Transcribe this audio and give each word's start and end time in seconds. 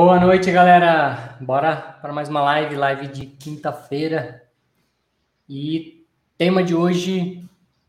Boa 0.00 0.20
noite, 0.20 0.52
galera. 0.52 1.36
Bora 1.40 1.74
para 2.00 2.12
mais 2.12 2.28
uma 2.28 2.40
live, 2.40 2.76
live 2.76 3.08
de 3.08 3.26
quinta-feira. 3.26 4.48
E 5.48 6.06
tema 6.36 6.62
de 6.62 6.72
hoje 6.72 7.44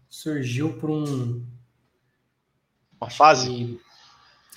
surgiu 0.09 0.73
por 0.79 0.89
um 0.89 1.45
uma 2.99 3.11
fase, 3.11 3.79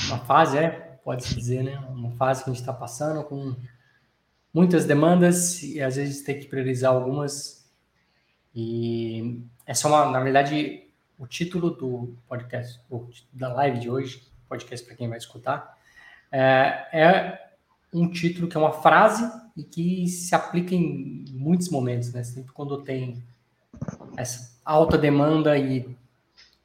uma 0.07 0.19
fase 0.21 0.57
é, 0.57 0.71
pode 1.05 1.25
se 1.25 1.35
dizer, 1.35 1.63
né? 1.63 1.79
Uma 1.91 2.13
fase 2.13 2.43
que 2.43 2.49
a 2.49 2.53
gente 2.55 2.63
está 2.63 2.73
passando 2.73 3.23
com 3.23 3.55
muitas 4.53 4.87
demandas 4.87 5.63
e 5.63 5.79
às 5.79 5.97
vezes 5.97 6.23
tem 6.23 6.41
que 6.41 6.47
priorizar 6.47 6.91
algumas. 6.91 7.71
E 8.55 9.43
é 9.67 9.75
uma, 9.87 10.11
na 10.11 10.21
verdade, 10.21 10.89
o 11.19 11.27
título 11.27 11.69
do 11.69 12.17
podcast, 12.27 12.81
da 13.31 13.53
live 13.53 13.79
de 13.79 13.91
hoje, 13.91 14.27
podcast 14.49 14.87
para 14.87 14.97
quem 14.97 15.07
vai 15.07 15.19
escutar 15.19 15.82
é, 16.33 16.89
é 16.93 17.51
um 17.93 18.11
título 18.11 18.49
que 18.49 18.57
é 18.57 18.61
uma 18.61 18.73
frase 18.73 19.31
e 19.57 19.63
que 19.63 20.09
se 20.09 20.35
aplica 20.35 20.75
em 20.75 21.25
muitos 21.31 21.69
momentos, 21.69 22.13
né? 22.13 22.25
Sempre 22.25 22.53
quando 22.53 22.83
tem 22.83 23.23
essa 24.17 24.59
alta 24.65 24.97
demanda 24.97 25.59
e 25.59 25.95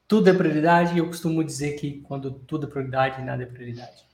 tudo 0.07 0.29
é 0.29 0.33
prioridade, 0.33 0.97
eu 0.97 1.07
costumo 1.07 1.43
dizer 1.43 1.73
que 1.73 1.99
quando 2.01 2.31
tudo 2.31 2.65
é 2.65 2.69
prioridade, 2.69 3.21
nada 3.21 3.43
é 3.43 3.45
prioridade. 3.45 4.05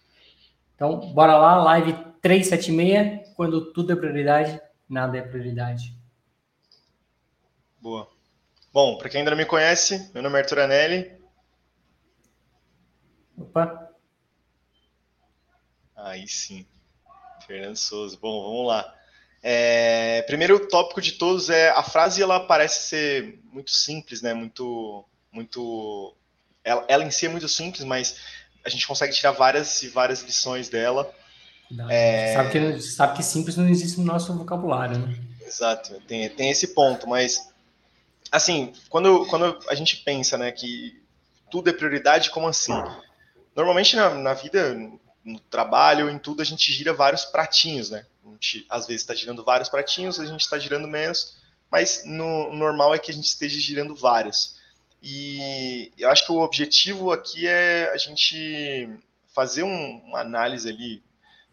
Então, 0.76 1.14
bora 1.14 1.38
lá, 1.38 1.64
live 1.64 1.94
376, 2.20 3.30
quando 3.36 3.72
tudo 3.72 3.94
é 3.94 3.96
prioridade, 3.96 4.60
nada 4.90 5.18
é 5.18 5.22
prioridade. 5.22 5.96
Boa. 7.80 8.08
Bom, 8.74 8.98
para 8.98 9.08
quem 9.08 9.20
ainda 9.20 9.32
não 9.32 9.38
me 9.38 9.46
conhece, 9.46 10.10
meu 10.14 10.24
nome 10.24 10.36
é 10.38 10.42
Arthur 10.42 10.60
Anelli. 10.60 11.12
Opa. 13.38 13.83
Aí 16.04 16.28
sim. 16.28 16.66
Fernando 17.48 17.78
Souza. 17.78 18.18
Bom, 18.22 18.44
vamos 18.44 18.68
lá. 18.68 18.94
É, 19.42 20.22
primeiro 20.24 20.68
tópico 20.68 21.02
de 21.02 21.14
todos 21.14 21.50
é 21.50 21.70
a 21.70 21.84
frase 21.84 22.22
ela 22.22 22.40
parece 22.42 22.88
ser 22.88 23.40
muito 23.52 23.72
simples, 23.72 24.22
né? 24.22 24.34
Muito, 24.34 25.06
muito. 25.32 26.16
Ela, 26.64 26.86
ela 26.88 27.04
em 27.04 27.12
si 27.12 27.26
é 27.26 27.30
muito 27.30 27.48
simples, 27.48 27.84
mas 27.84 28.18
a 28.66 28.70
gente 28.70 28.88
consegue 28.88 29.14
tirar 29.14 29.32
várias 29.32 29.82
e 29.84 29.90
várias 29.90 30.22
lições 30.22 30.70
dela. 30.70 31.14
é... 31.90 32.34
sabe, 32.34 32.52
que, 32.52 32.82
sabe 32.82 33.18
que 33.18 33.24
simples 33.24 33.58
não 33.58 33.68
existe 33.68 34.00
no 34.00 34.06
nosso 34.06 34.34
vocabulário, 34.38 34.98
né? 34.98 35.16
Exato, 35.46 36.00
tem, 36.08 36.30
tem 36.30 36.50
esse 36.50 36.74
ponto, 36.74 37.08
mas 37.08 37.50
assim, 38.32 38.74
quando, 38.90 39.26
quando 39.28 39.60
a 39.68 39.76
gente 39.76 39.98
pensa, 39.98 40.38
né, 40.38 40.52
que 40.52 41.04
tudo 41.52 41.70
é 41.70 41.74
prioridade, 41.74 42.32
como 42.32 42.48
assim? 42.48 42.74
Normalmente 43.56 43.96
na, 43.96 44.10
na 44.16 44.34
vida 44.34 44.76
no 45.24 45.40
trabalho, 45.40 46.10
em 46.10 46.20
tudo, 46.20 46.42
a 46.42 46.46
gente 46.46 46.72
gira 46.72 46.94
vários 46.94 47.26
pratinhos, 47.26 47.90
né? 47.90 48.06
A 48.26 48.30
gente, 48.32 48.66
às 48.70 48.86
vezes, 48.88 49.02
está 49.02 49.16
girando 49.16 49.44
vários 49.44 49.70
pratinhos, 49.70 50.20
a 50.20 50.26
gente 50.26 50.42
está 50.42 50.58
girando 50.60 50.88
menos, 50.88 51.38
mas 51.72 52.04
no 52.06 52.54
normal 52.54 52.94
é 52.94 53.00
que 53.00 53.12
a 53.12 53.14
gente 53.14 53.28
esteja 53.28 53.60
girando 53.60 53.96
vários. 53.96 54.56
E 55.02 55.92
eu 55.98 56.10
acho 56.10 56.26
que 56.26 56.32
o 56.32 56.40
objetivo 56.40 57.12
aqui 57.12 57.48
é 57.48 57.92
a 57.94 57.98
gente 57.98 58.90
fazer 59.34 59.64
um, 59.64 59.98
uma 60.06 60.20
análise 60.20 60.70
ali 60.70 61.04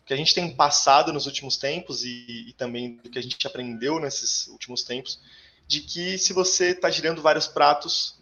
que 0.04 0.14
a 0.14 0.16
gente 0.16 0.34
tem 0.34 0.54
passado 0.54 1.12
nos 1.12 1.26
últimos 1.26 1.56
tempos 1.56 2.04
e, 2.04 2.46
e 2.48 2.52
também 2.52 2.96
do 2.96 3.08
que 3.08 3.18
a 3.18 3.22
gente 3.22 3.46
aprendeu 3.46 4.00
nesses 4.00 4.48
últimos 4.48 4.82
tempos, 4.82 5.20
de 5.66 5.80
que 5.80 6.18
se 6.18 6.32
você 6.32 6.70
está 6.70 6.90
girando 6.90 7.22
vários 7.22 7.46
pratos, 7.46 8.19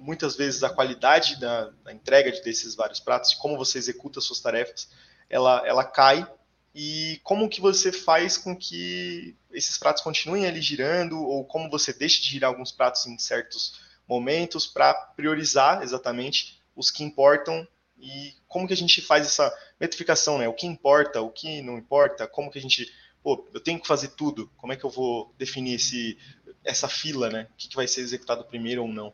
muitas 0.00 0.36
vezes 0.36 0.62
a 0.62 0.70
qualidade 0.70 1.38
da, 1.40 1.70
da, 1.84 1.92
entrega 1.92 2.30
desses 2.42 2.74
vários 2.74 3.00
pratos, 3.00 3.34
como 3.34 3.56
você 3.56 3.78
executa 3.78 4.20
suas 4.20 4.40
tarefas, 4.40 4.88
ela, 5.28 5.62
ela 5.66 5.84
cai. 5.84 6.26
E 6.74 7.20
como 7.24 7.48
que 7.48 7.60
você 7.60 7.90
faz 7.90 8.36
com 8.36 8.56
que 8.56 9.36
esses 9.52 9.76
pratos 9.78 10.02
continuem 10.02 10.46
ali 10.46 10.60
girando, 10.60 11.20
ou 11.20 11.44
como 11.44 11.70
você 11.70 11.92
deixa 11.92 12.22
de 12.22 12.28
girar 12.28 12.50
alguns 12.50 12.70
pratos 12.70 13.06
em 13.06 13.18
certos 13.18 13.80
momentos 14.06 14.66
para 14.66 14.94
priorizar 14.94 15.82
exatamente 15.82 16.62
os 16.76 16.90
que 16.90 17.02
importam 17.02 17.66
e 17.98 18.34
como 18.46 18.66
que 18.66 18.72
a 18.72 18.76
gente 18.76 19.02
faz 19.02 19.26
essa 19.26 19.52
metrificação, 19.80 20.38
né? 20.38 20.48
O 20.48 20.54
que 20.54 20.66
importa, 20.66 21.20
o 21.20 21.30
que 21.30 21.60
não 21.62 21.76
importa, 21.76 22.26
como 22.26 22.50
que 22.50 22.58
a 22.58 22.62
gente, 22.62 22.90
pô, 23.22 23.46
eu 23.52 23.60
tenho 23.60 23.80
que 23.80 23.88
fazer 23.88 24.08
tudo, 24.08 24.50
como 24.56 24.72
é 24.72 24.76
que 24.76 24.84
eu 24.84 24.90
vou 24.90 25.34
definir 25.36 25.74
esse, 25.74 26.16
essa 26.64 26.88
fila, 26.88 27.28
né? 27.28 27.48
O 27.52 27.56
que, 27.56 27.68
que 27.68 27.76
vai 27.76 27.88
ser 27.88 28.02
executado 28.02 28.44
primeiro 28.44 28.82
ou 28.82 28.88
não? 28.88 29.12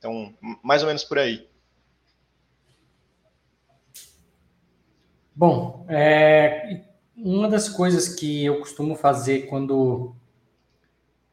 Então, 0.00 0.34
mais 0.62 0.80
ou 0.80 0.86
menos 0.88 1.04
por 1.04 1.18
aí. 1.18 1.46
Bom, 5.36 5.84
é, 5.90 6.84
uma 7.14 7.50
das 7.50 7.68
coisas 7.68 8.08
que 8.08 8.46
eu 8.46 8.60
costumo 8.60 8.96
fazer 8.96 9.42
quando, 9.42 10.16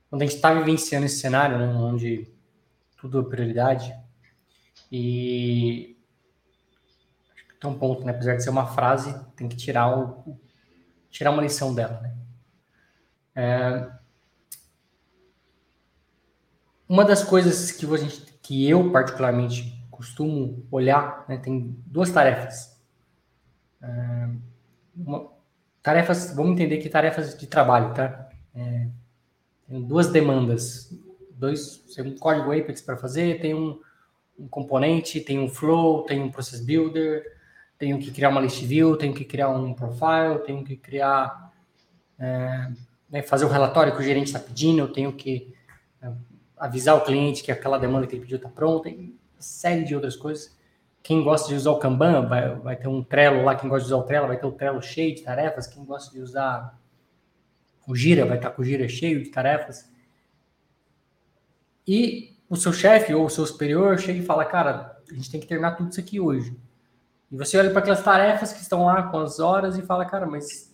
quando 0.10 0.22
a 0.22 0.26
gente 0.26 0.36
está 0.36 0.54
vivenciando 0.54 1.06
esse 1.06 1.20
cenário, 1.20 1.58
né, 1.58 1.68
onde 1.76 2.30
tudo 2.98 3.22
é 3.22 3.24
prioridade, 3.24 3.98
e 4.92 5.98
tem 7.62 7.70
um 7.70 7.80
ponto, 7.80 8.04
né, 8.04 8.12
apesar 8.12 8.36
de 8.36 8.44
ser 8.44 8.50
uma 8.50 8.68
frase, 8.68 9.18
tem 9.38 9.48
que 9.48 9.56
tirar, 9.56 9.98
o, 9.98 10.38
tirar 11.10 11.32
uma 11.32 11.42
lição 11.42 11.74
dela. 11.74 12.02
Né? 12.02 12.18
É, 13.34 13.92
uma 16.90 17.06
das 17.06 17.24
coisas 17.24 17.72
que 17.72 17.86
a 17.86 17.98
gente 17.98 18.37
que 18.48 18.70
eu 18.70 18.90
particularmente 18.92 19.78
costumo 19.92 20.66
olhar, 20.72 21.26
né, 21.28 21.36
tem 21.36 21.76
duas 21.86 22.10
tarefas. 22.10 22.80
É, 23.82 24.30
uma, 24.96 25.28
tarefas, 25.84 26.34
vamos 26.34 26.54
entender 26.54 26.78
que 26.78 26.88
tarefas 26.88 27.38
de 27.38 27.46
trabalho, 27.46 27.94
tá? 27.94 28.30
É, 28.56 28.88
tem 29.68 29.82
duas 29.84 30.08
demandas, 30.08 30.98
dois, 31.32 31.80
tem 31.94 32.06
um 32.06 32.18
código 32.18 32.54
Apex 32.54 32.82
para 32.82 32.96
fazer, 32.96 33.42
tem 33.42 33.54
um, 33.54 33.82
um, 34.40 34.48
componente, 34.48 35.20
tem 35.20 35.38
um 35.40 35.50
flow, 35.50 36.04
tem 36.04 36.22
um 36.22 36.32
process 36.32 36.62
builder, 36.62 37.26
tenho 37.78 38.00
que 38.00 38.12
criar 38.12 38.30
uma 38.30 38.40
list 38.40 38.64
view, 38.64 38.96
tenho 38.96 39.14
que 39.14 39.26
criar 39.26 39.50
um 39.50 39.74
profile, 39.74 40.40
tenho 40.46 40.64
que 40.64 40.78
criar, 40.78 41.52
é, 42.18 42.70
né, 43.10 43.22
fazer 43.22 43.44
o 43.44 43.50
relatório 43.50 43.94
que 43.94 44.00
o 44.00 44.06
gerente 44.06 44.28
está 44.28 44.40
pedindo, 44.40 44.80
eu 44.80 44.94
tenho 44.94 45.12
que 45.12 45.54
avisar 46.60 46.96
o 46.96 47.02
cliente 47.02 47.44
que 47.44 47.52
aquela 47.52 47.78
demanda 47.78 48.08
que 48.08 48.16
ele 48.16 48.22
pediu 48.22 48.38
está 48.38 48.50
pronta, 48.50 48.90
e 48.90 49.16
série 49.40 49.84
de 49.84 49.96
outras 49.96 50.16
coisas. 50.16 50.56
Quem 51.04 51.24
gosta 51.24 51.48
de 51.48 51.56
usar 51.56 51.72
o 51.72 51.80
Kanban 51.80 52.28
vai, 52.28 52.56
vai 52.56 52.76
ter 52.76 52.88
um 52.88 53.04
Trello 53.04 53.44
lá, 53.44 53.56
quem 53.56 53.70
gosta 53.70 53.88
de 53.88 53.94
usar 53.94 54.04
o 54.04 54.06
Trello 54.06 54.28
vai 54.28 54.38
ter 54.38 54.46
o 54.46 54.52
Trello 54.52 54.82
cheio 54.82 55.16
de 55.16 55.22
tarefas, 55.22 55.68
quem 55.68 55.86
gosta 55.86 56.12
de 56.12 56.22
usar 56.22 56.78
o 57.88 57.96
Gira 57.96 58.26
vai 58.26 58.38
estar 58.38 58.52
com 58.52 58.62
o 58.62 58.66
Gira 58.66 58.88
cheio 58.90 59.24
de 59.24 59.30
tarefas. 59.30 59.90
E 61.88 62.38
o 62.50 62.56
seu 62.58 62.74
chefe 62.74 63.14
ou 63.14 63.26
o 63.26 63.30
seu 63.30 63.46
superior 63.46 63.98
chega 63.98 64.20
e 64.20 64.26
fala, 64.26 64.44
cara, 64.44 65.02
a 65.10 65.14
gente 65.14 65.32
tem 65.32 65.40
que 65.40 65.48
terminar 65.48 65.78
tudo 65.78 65.90
isso 65.90 66.00
aqui 66.00 66.20
hoje. 66.20 66.58
E 67.32 67.38
você 67.38 67.58
olha 67.58 67.70
para 67.70 67.80
aquelas 67.80 68.04
tarefas 68.04 68.52
que 68.52 68.62
estão 68.62 68.86
lá 68.86 69.04
com 69.04 69.20
as 69.20 69.40
horas 69.40 69.78
e 69.78 69.82
fala, 69.82 70.06
cara, 70.06 70.26
mas 70.26 70.74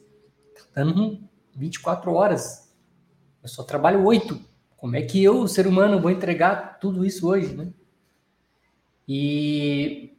tá 0.55 0.63
dando 0.75 1.19
24 1.55 2.11
horas. 2.13 2.73
Eu 3.41 3.49
só 3.49 3.63
trabalho 3.63 4.03
8. 4.03 4.52
Como 4.83 4.97
é 4.97 5.01
que 5.01 5.23
eu, 5.23 5.47
ser 5.47 5.65
humano, 5.65 6.01
vou 6.01 6.11
entregar 6.11 6.77
tudo 6.77 7.05
isso 7.05 7.25
hoje, 7.25 7.55
né? 7.55 7.69
E 9.07 10.13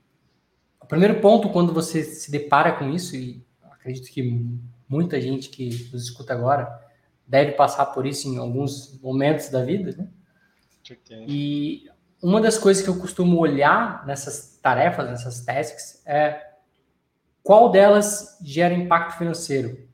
o 0.80 0.86
primeiro 0.86 1.20
ponto, 1.20 1.50
quando 1.50 1.70
você 1.70 2.02
se 2.02 2.30
depara 2.30 2.72
com 2.72 2.88
isso, 2.88 3.14
e 3.14 3.44
acredito 3.70 4.10
que 4.10 4.42
muita 4.88 5.20
gente 5.20 5.50
que 5.50 5.68
nos 5.92 6.04
escuta 6.04 6.32
agora 6.32 6.80
deve 7.28 7.52
passar 7.52 7.84
por 7.84 8.06
isso 8.06 8.26
em 8.26 8.38
alguns 8.38 8.98
momentos 9.02 9.50
da 9.50 9.62
vida, 9.62 9.94
né? 9.98 10.08
E 11.28 11.86
uma 12.22 12.40
das 12.40 12.56
coisas 12.56 12.82
que 12.82 12.88
eu 12.88 12.98
costumo 12.98 13.36
olhar 13.36 14.06
nessas 14.06 14.58
tarefas, 14.62 15.10
nessas 15.10 15.44
tasks, 15.44 16.02
é 16.06 16.54
qual 17.42 17.70
delas 17.70 18.38
gera 18.42 18.72
impacto 18.72 19.18
financeiro 19.18 19.86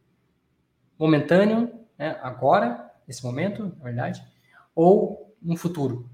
momentâneo, 0.96 1.72
né, 1.98 2.20
agora, 2.22 2.88
nesse 3.04 3.24
momento, 3.24 3.74
na 3.76 3.82
verdade, 3.84 4.29
ou 4.74 5.36
no 5.40 5.56
futuro. 5.56 6.08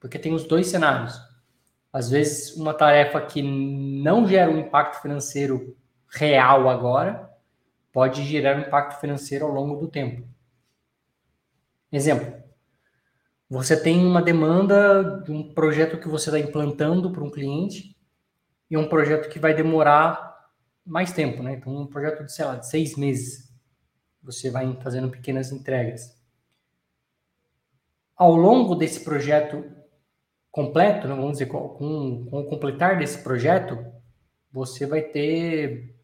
Porque 0.00 0.18
tem 0.18 0.34
os 0.34 0.44
dois 0.44 0.66
cenários. 0.66 1.20
Às 1.92 2.10
vezes, 2.10 2.56
uma 2.56 2.72
tarefa 2.72 3.20
que 3.20 3.42
não 3.42 4.26
gera 4.26 4.50
um 4.50 4.58
impacto 4.58 5.00
financeiro 5.02 5.76
real 6.08 6.68
agora 6.68 7.30
pode 7.92 8.24
gerar 8.24 8.56
um 8.56 8.60
impacto 8.60 9.00
financeiro 9.00 9.44
ao 9.44 9.52
longo 9.52 9.76
do 9.76 9.88
tempo. 9.88 10.26
Exemplo: 11.90 12.42
você 13.48 13.80
tem 13.80 14.04
uma 14.06 14.22
demanda 14.22 15.20
de 15.20 15.30
um 15.30 15.52
projeto 15.52 15.98
que 15.98 16.08
você 16.08 16.30
está 16.30 16.38
implantando 16.40 17.12
para 17.12 17.22
um 17.22 17.30
cliente 17.30 17.94
e 18.70 18.76
um 18.78 18.88
projeto 18.88 19.28
que 19.28 19.38
vai 19.38 19.54
demorar 19.54 20.32
mais 20.84 21.12
tempo, 21.12 21.42
né? 21.42 21.54
Então, 21.54 21.76
um 21.76 21.86
projeto 21.86 22.24
de, 22.24 22.32
sei 22.32 22.44
lá, 22.46 22.56
de 22.56 22.66
seis 22.66 22.96
meses. 22.96 23.52
Você 24.22 24.50
vai 24.50 24.74
fazendo 24.80 25.10
pequenas 25.10 25.52
entregas 25.52 26.21
ao 28.16 28.34
longo 28.36 28.74
desse 28.74 29.04
projeto 29.04 29.64
completo, 30.50 31.08
né, 31.08 31.14
vamos 31.14 31.32
dizer, 31.32 31.46
com, 31.46 31.68
com 32.26 32.40
o 32.40 32.44
completar 32.44 32.98
desse 32.98 33.22
projeto, 33.22 33.78
você 34.52 34.86
vai 34.86 35.00
ter 35.00 35.96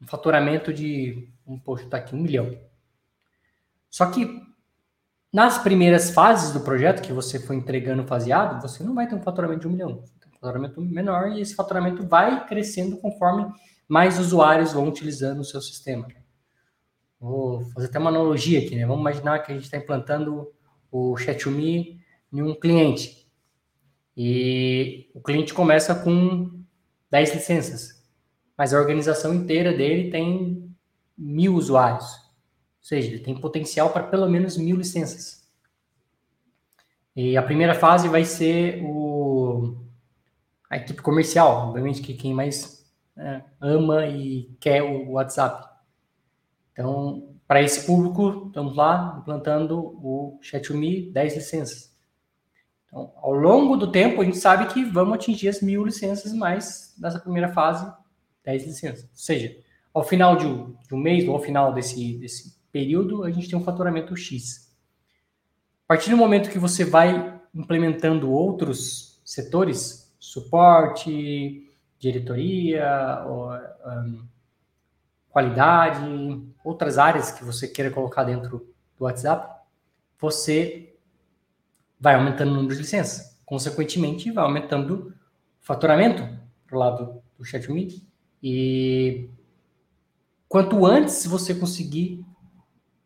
um 0.00 0.06
faturamento 0.06 0.72
de, 0.72 1.28
um 1.46 1.58
posto 1.58 1.88
tá 1.88 1.96
aqui, 1.96 2.14
um 2.14 2.20
milhão. 2.20 2.58
Só 3.90 4.06
que 4.10 4.42
nas 5.32 5.58
primeiras 5.58 6.10
fases 6.10 6.52
do 6.52 6.60
projeto 6.60 7.02
que 7.02 7.12
você 7.12 7.40
foi 7.40 7.56
entregando 7.56 8.06
faseado, 8.06 8.60
você 8.60 8.84
não 8.84 8.94
vai 8.94 9.08
ter 9.08 9.14
um 9.14 9.22
faturamento 9.22 9.62
de 9.62 9.68
um 9.68 9.72
milhão. 9.72 10.02
Você 10.04 10.12
tem 10.20 10.30
um 10.30 10.34
faturamento 10.34 10.80
menor 10.80 11.32
e 11.32 11.40
esse 11.40 11.54
faturamento 11.54 12.06
vai 12.06 12.46
crescendo 12.46 12.98
conforme 12.98 13.50
mais 13.88 14.18
usuários 14.18 14.72
vão 14.72 14.88
utilizando 14.88 15.40
o 15.40 15.44
seu 15.44 15.60
sistema. 15.60 16.06
Vou 17.18 17.62
fazer 17.72 17.86
até 17.86 17.98
uma 17.98 18.10
analogia 18.10 18.60
aqui, 18.60 18.76
né? 18.76 18.86
Vamos 18.86 19.00
imaginar 19.00 19.40
que 19.40 19.50
a 19.50 19.54
gente 19.54 19.64
está 19.64 19.76
implantando 19.76 20.52
o 20.94 21.14
Chat2Me 21.16 21.98
em 22.32 22.42
um 22.42 22.54
cliente. 22.54 23.28
E 24.16 25.10
o 25.12 25.20
cliente 25.20 25.52
começa 25.52 25.92
com 25.92 26.62
10 27.10 27.34
licenças, 27.34 28.08
mas 28.56 28.72
a 28.72 28.78
organização 28.78 29.34
inteira 29.34 29.72
dele 29.72 30.08
tem 30.08 30.72
mil 31.18 31.54
usuários. 31.56 32.04
Ou 32.04 32.82
seja, 32.82 33.08
ele 33.08 33.18
tem 33.18 33.34
potencial 33.40 33.90
para 33.90 34.04
pelo 34.04 34.28
menos 34.28 34.56
mil 34.56 34.76
licenças. 34.76 35.44
E 37.16 37.36
a 37.36 37.42
primeira 37.42 37.74
fase 37.74 38.08
vai 38.08 38.24
ser 38.24 38.80
o, 38.84 39.76
a 40.70 40.76
equipe 40.76 41.02
comercial, 41.02 41.68
obviamente 41.68 42.02
que 42.02 42.14
quem 42.14 42.32
mais 42.32 42.88
né, 43.16 43.44
ama 43.60 44.06
e 44.06 44.44
quer 44.60 44.82
o 44.82 45.12
WhatsApp. 45.12 45.68
Então, 46.72 47.33
para 47.46 47.62
esse 47.62 47.86
público, 47.86 48.46
estamos 48.46 48.76
lá 48.76 49.18
implantando 49.20 49.78
o 49.78 50.38
Chat2Me 50.42 51.12
10 51.12 51.34
licenças. 51.36 51.94
Então, 52.86 53.12
ao 53.16 53.32
longo 53.32 53.76
do 53.76 53.90
tempo, 53.90 54.20
a 54.20 54.24
gente 54.24 54.38
sabe 54.38 54.72
que 54.72 54.84
vamos 54.84 55.14
atingir 55.14 55.48
as 55.48 55.60
mil 55.60 55.84
licenças 55.84 56.32
mais 56.32 56.94
nessa 56.98 57.18
primeira 57.18 57.52
fase, 57.52 57.92
10 58.44 58.66
licenças. 58.66 59.02
Ou 59.04 59.08
seja, 59.12 59.56
ao 59.92 60.02
final 60.02 60.36
de 60.36 60.46
um, 60.46 60.74
de 60.86 60.94
um 60.94 60.98
mês, 60.98 61.28
ou 61.28 61.34
ao 61.34 61.42
final 61.42 61.72
desse, 61.72 62.16
desse 62.18 62.56
período, 62.72 63.24
a 63.24 63.30
gente 63.30 63.48
tem 63.48 63.58
um 63.58 63.64
faturamento 63.64 64.16
X. 64.16 64.72
A 65.84 65.88
partir 65.88 66.10
do 66.10 66.16
momento 66.16 66.50
que 66.50 66.58
você 66.58 66.84
vai 66.84 67.40
implementando 67.54 68.32
outros 68.32 69.20
setores, 69.24 70.12
suporte, 70.18 71.70
diretoria, 71.98 73.22
ou, 73.26 73.52
um, 73.52 74.26
qualidade, 75.34 76.00
outras 76.64 76.96
áreas 76.96 77.32
que 77.32 77.42
você 77.44 77.66
queira 77.66 77.90
colocar 77.90 78.22
dentro 78.22 78.72
do 78.96 79.04
WhatsApp, 79.04 79.52
você 80.16 80.94
vai 81.98 82.14
aumentando 82.14 82.52
o 82.52 82.54
número 82.54 82.72
de 82.72 82.82
licenças. 82.82 83.36
Consequentemente, 83.44 84.30
vai 84.30 84.44
aumentando 84.44 85.08
o 85.08 85.12
faturamento 85.60 86.22
para 86.64 86.76
o 86.76 86.78
lado 86.78 87.22
do 87.36 87.44
ChatMe. 87.44 88.06
E 88.40 89.28
quanto 90.48 90.86
antes 90.86 91.26
você 91.26 91.52
conseguir 91.52 92.24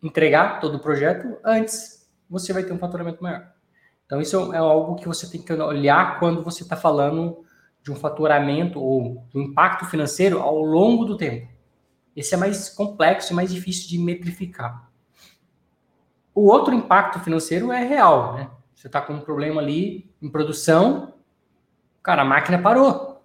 entregar 0.03 0.61
todo 0.61 0.75
o 0.75 0.81
projeto, 0.81 1.39
antes 1.43 2.07
você 2.29 2.53
vai 2.53 2.63
ter 2.63 2.75
um 2.75 2.79
faturamento 2.79 3.23
maior. 3.23 3.55
Então, 4.05 4.21
isso 4.21 4.53
é 4.53 4.59
algo 4.59 4.97
que 4.97 5.09
você 5.09 5.31
tem 5.31 5.41
que 5.41 5.53
olhar 5.55 6.19
quando 6.19 6.45
você 6.45 6.63
está 6.63 6.77
falando 6.77 7.43
de 7.83 7.91
um 7.91 7.97
faturamento 7.97 8.79
ou 8.79 9.27
do 9.33 9.41
impacto 9.41 9.87
financeiro 9.87 10.41
ao 10.41 10.61
longo 10.61 11.07
do 11.07 11.17
tempo. 11.17 11.57
Esse 12.19 12.35
é 12.35 12.37
mais 12.37 12.69
complexo 12.69 13.33
e 13.33 13.37
mais 13.37 13.53
difícil 13.53 13.89
de 13.89 13.97
metrificar. 13.97 14.91
O 16.35 16.47
outro 16.47 16.75
impacto 16.75 17.21
financeiro 17.21 17.71
é 17.71 17.85
real, 17.85 18.35
né? 18.35 18.51
Você 18.75 18.89
está 18.89 19.01
com 19.01 19.13
um 19.13 19.21
problema 19.21 19.61
ali 19.61 20.11
em 20.21 20.29
produção, 20.29 21.15
cara, 22.03 22.23
a 22.23 22.25
máquina 22.25 22.59
parou. 22.61 23.23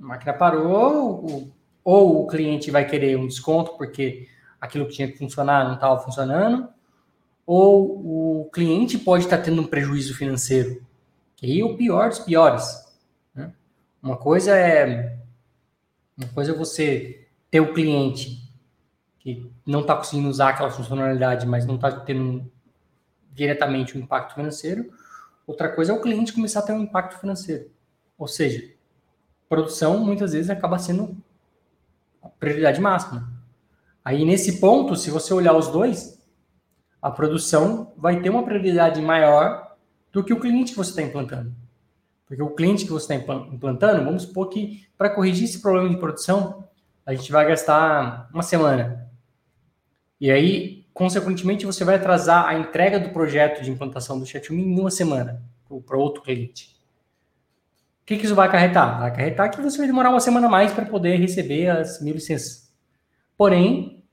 A 0.00 0.06
máquina 0.06 0.32
parou, 0.32 1.52
ou 1.84 2.24
o 2.24 2.26
cliente 2.28 2.70
vai 2.70 2.86
querer 2.86 3.18
um 3.18 3.26
desconto 3.26 3.76
porque 3.76 4.26
aquilo 4.58 4.86
que 4.86 4.94
tinha 4.94 5.12
que 5.12 5.18
funcionar 5.18 5.66
não 5.66 5.74
estava 5.74 6.00
funcionando, 6.00 6.66
ou 7.44 8.40
o 8.40 8.50
cliente 8.50 8.96
pode 8.96 9.24
estar 9.24 9.36
tá 9.36 9.42
tendo 9.42 9.60
um 9.60 9.66
prejuízo 9.66 10.16
financeiro, 10.16 10.82
que 11.36 11.60
é 11.60 11.62
o 11.62 11.76
pior 11.76 12.08
dos 12.08 12.20
piores. 12.20 12.86
Né? 13.34 13.52
Uma 14.02 14.16
coisa 14.16 14.56
é 14.56 15.18
uma 16.16 16.28
coisa 16.28 16.52
é 16.52 16.54
você 16.54 17.19
ter 17.50 17.60
o 17.60 17.74
cliente 17.74 18.40
que 19.18 19.50
não 19.66 19.80
está 19.80 19.96
conseguindo 19.96 20.28
usar 20.28 20.50
aquela 20.50 20.70
funcionalidade, 20.70 21.46
mas 21.46 21.66
não 21.66 21.74
está 21.74 21.90
tendo 21.90 22.50
diretamente 23.32 23.96
um 23.96 24.00
impacto 24.00 24.34
financeiro. 24.34 24.90
Outra 25.46 25.68
coisa 25.68 25.92
é 25.92 25.94
o 25.94 26.00
cliente 26.00 26.32
começar 26.32 26.60
a 26.60 26.62
ter 26.62 26.72
um 26.72 26.80
impacto 26.80 27.18
financeiro. 27.18 27.70
Ou 28.16 28.26
seja, 28.26 28.70
produção 29.48 29.98
muitas 29.98 30.32
vezes 30.32 30.50
acaba 30.50 30.78
sendo 30.78 31.16
a 32.22 32.28
prioridade 32.28 32.80
máxima. 32.80 33.30
Aí 34.04 34.24
nesse 34.24 34.60
ponto, 34.60 34.96
se 34.96 35.10
você 35.10 35.34
olhar 35.34 35.54
os 35.54 35.68
dois, 35.68 36.18
a 37.02 37.10
produção 37.10 37.92
vai 37.96 38.20
ter 38.20 38.30
uma 38.30 38.44
prioridade 38.44 39.00
maior 39.02 39.76
do 40.12 40.24
que 40.24 40.32
o 40.32 40.40
cliente 40.40 40.72
que 40.72 40.78
você 40.78 40.90
está 40.90 41.02
implantando. 41.02 41.54
Porque 42.26 42.42
o 42.42 42.50
cliente 42.50 42.84
que 42.84 42.92
você 42.92 43.12
está 43.12 43.34
implantando, 43.52 44.04
vamos 44.04 44.22
supor 44.22 44.48
que 44.48 44.86
para 44.96 45.10
corrigir 45.10 45.44
esse 45.44 45.60
problema 45.60 45.88
de 45.88 45.96
produção, 45.96 46.64
a 47.04 47.14
gente 47.14 47.30
vai 47.32 47.46
gastar 47.46 48.28
uma 48.32 48.42
semana. 48.42 49.10
E 50.20 50.30
aí, 50.30 50.86
consequentemente, 50.92 51.64
você 51.64 51.84
vai 51.84 51.96
atrasar 51.96 52.46
a 52.46 52.54
entrega 52.54 53.00
do 53.00 53.10
projeto 53.10 53.62
de 53.62 53.70
implantação 53.70 54.18
do 54.18 54.26
ChatMe 54.26 54.62
em 54.62 54.78
uma 54.78 54.90
semana 54.90 55.42
para 55.86 55.96
outro 55.96 56.22
cliente. 56.22 56.76
O 58.02 58.06
que, 58.06 58.16
que 58.16 58.26
isso 58.26 58.34
vai 58.34 58.48
acarretar? 58.48 58.98
Vai 58.98 59.08
acarretar 59.10 59.50
que 59.50 59.60
você 59.60 59.78
vai 59.78 59.86
demorar 59.86 60.10
uma 60.10 60.20
semana 60.20 60.46
a 60.46 60.50
mais 60.50 60.72
para 60.72 60.84
poder 60.84 61.16
receber 61.16 61.68
as 61.68 62.02
mil 62.02 62.14
licenças. 62.14 62.72
Porém, 63.36 64.04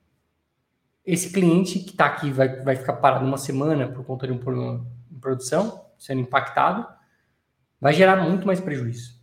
esse 1.05 1.31
cliente 1.31 1.79
que 1.79 1.91
está 1.91 2.05
aqui 2.05 2.31
vai, 2.31 2.61
vai 2.61 2.75
ficar 2.75 2.93
parado 2.93 3.25
uma 3.25 3.37
semana 3.37 3.87
por 3.87 4.05
conta 4.05 4.27
de 4.27 4.33
um 4.33 4.37
problema 4.37 4.85
em 5.11 5.19
produção, 5.19 5.85
sendo 5.97 6.21
impactado, 6.21 6.87
vai 7.81 7.93
gerar 7.93 8.17
muito 8.17 8.45
mais 8.45 8.59
prejuízo. 8.59 9.19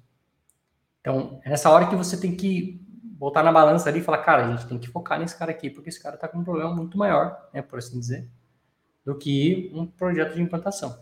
Então, 1.00 1.40
é 1.44 1.50
nessa 1.50 1.70
hora 1.70 1.87
que 1.87 1.94
você 1.94 2.19
tem 2.19 2.34
que 2.34 2.84
botar 3.19 3.43
na 3.43 3.52
balança 3.52 3.88
ali 3.88 4.00
e 4.00 4.02
falar, 4.02 4.19
cara, 4.19 4.46
a 4.46 4.50
gente 4.50 4.66
tem 4.66 4.78
que 4.78 4.88
focar 4.88 5.19
nesse 5.19 5.38
cara 5.38 5.50
aqui, 5.50 5.70
porque 5.70 5.88
esse 5.88 6.02
cara 6.02 6.16
está 6.16 6.28
com 6.28 6.38
um 6.38 6.44
problema 6.44 6.75
muito 6.75 6.99
maior, 6.99 7.49
né, 7.52 7.62
por 7.62 7.78
assim 7.78 7.99
dizer, 7.99 8.28
do 9.05 9.14
que 9.14 9.70
um 9.75 9.87
projeto 9.87 10.34
de 10.34 10.43
implantação. 10.43 10.99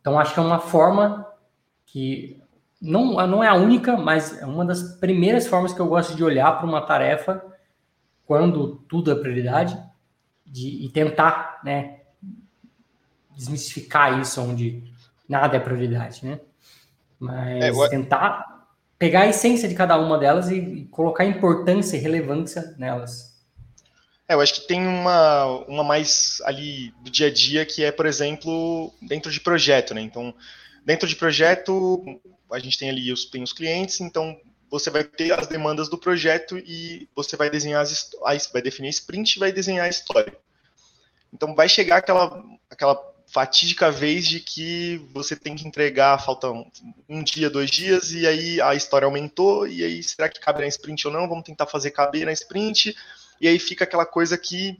Então, 0.00 0.18
acho 0.18 0.34
que 0.34 0.40
é 0.40 0.42
uma 0.42 0.58
forma 0.58 1.26
que 1.86 2.42
não, 2.80 3.14
não 3.26 3.42
é 3.42 3.48
a 3.48 3.54
única, 3.54 3.96
mas 3.96 4.40
é 4.40 4.46
uma 4.46 4.64
das 4.64 4.82
primeiras 4.96 5.46
formas 5.46 5.72
que 5.72 5.80
eu 5.80 5.88
gosto 5.88 6.14
de 6.14 6.22
olhar 6.22 6.52
para 6.58 6.66
uma 6.66 6.82
tarefa 6.82 7.44
quando 8.26 8.76
tudo 8.88 9.10
é 9.10 9.14
prioridade 9.14 9.82
de, 10.46 10.84
e 10.84 10.88
tentar, 10.90 11.60
né, 11.64 12.00
desmistificar 13.34 14.20
isso 14.20 14.42
onde 14.42 14.92
nada 15.28 15.56
é 15.56 15.60
prioridade, 15.60 16.24
né? 16.24 16.40
Mas 17.18 17.64
é, 17.64 17.70
eu... 17.70 17.88
tentar 17.88 18.57
pegar 18.98 19.22
a 19.22 19.28
essência 19.28 19.68
de 19.68 19.74
cada 19.74 19.98
uma 19.98 20.18
delas 20.18 20.50
e, 20.50 20.56
e 20.56 20.84
colocar 20.86 21.24
importância 21.24 21.96
e 21.96 22.00
relevância 22.00 22.74
nelas. 22.76 23.36
É, 24.28 24.34
eu 24.34 24.40
acho 24.40 24.54
que 24.54 24.66
tem 24.68 24.86
uma, 24.86 25.46
uma 25.66 25.84
mais 25.84 26.42
ali 26.44 26.92
do 27.00 27.10
dia 27.10 27.28
a 27.28 27.32
dia 27.32 27.64
que 27.64 27.82
é, 27.82 27.90
por 27.90 28.04
exemplo, 28.04 28.92
dentro 29.00 29.30
de 29.30 29.40
projeto, 29.40 29.94
né? 29.94 30.02
Então, 30.02 30.34
dentro 30.84 31.08
de 31.08 31.16
projeto, 31.16 32.20
a 32.52 32.58
gente 32.58 32.78
tem 32.78 32.90
ali 32.90 33.10
os, 33.10 33.24
tem 33.24 33.42
os 33.42 33.52
clientes, 33.52 34.00
então 34.00 34.38
você 34.70 34.90
vai 34.90 35.02
ter 35.02 35.32
as 35.32 35.46
demandas 35.46 35.88
do 35.88 35.96
projeto 35.96 36.58
e 36.58 37.08
você 37.16 37.36
vai 37.36 37.48
desenhar 37.48 37.80
as 37.80 38.10
vai 38.52 38.60
definir 38.60 38.88
a 38.88 38.90
sprint 38.90 39.36
e 39.36 39.38
vai 39.38 39.50
desenhar 39.50 39.86
a 39.86 39.88
história. 39.88 40.36
Então 41.32 41.54
vai 41.54 41.68
chegar 41.68 41.96
aquela 41.96 42.44
aquela 42.70 42.96
fatídica 43.30 43.90
vez 43.90 44.26
de 44.26 44.40
que 44.40 45.06
você 45.12 45.36
tem 45.36 45.54
que 45.54 45.66
entregar, 45.66 46.18
faltam 46.24 46.70
um 47.08 47.22
dia, 47.22 47.50
dois 47.50 47.70
dias, 47.70 48.12
e 48.12 48.26
aí 48.26 48.60
a 48.60 48.74
história 48.74 49.06
aumentou, 49.06 49.66
e 49.66 49.84
aí 49.84 50.02
será 50.02 50.28
que 50.28 50.40
cabe 50.40 50.60
na 50.60 50.66
sprint 50.66 51.06
ou 51.06 51.12
não? 51.12 51.28
Vamos 51.28 51.44
tentar 51.44 51.66
fazer 51.66 51.90
caber 51.90 52.24
na 52.24 52.32
sprint, 52.32 52.96
e 53.40 53.46
aí 53.46 53.58
fica 53.58 53.84
aquela 53.84 54.06
coisa 54.06 54.36
que 54.38 54.78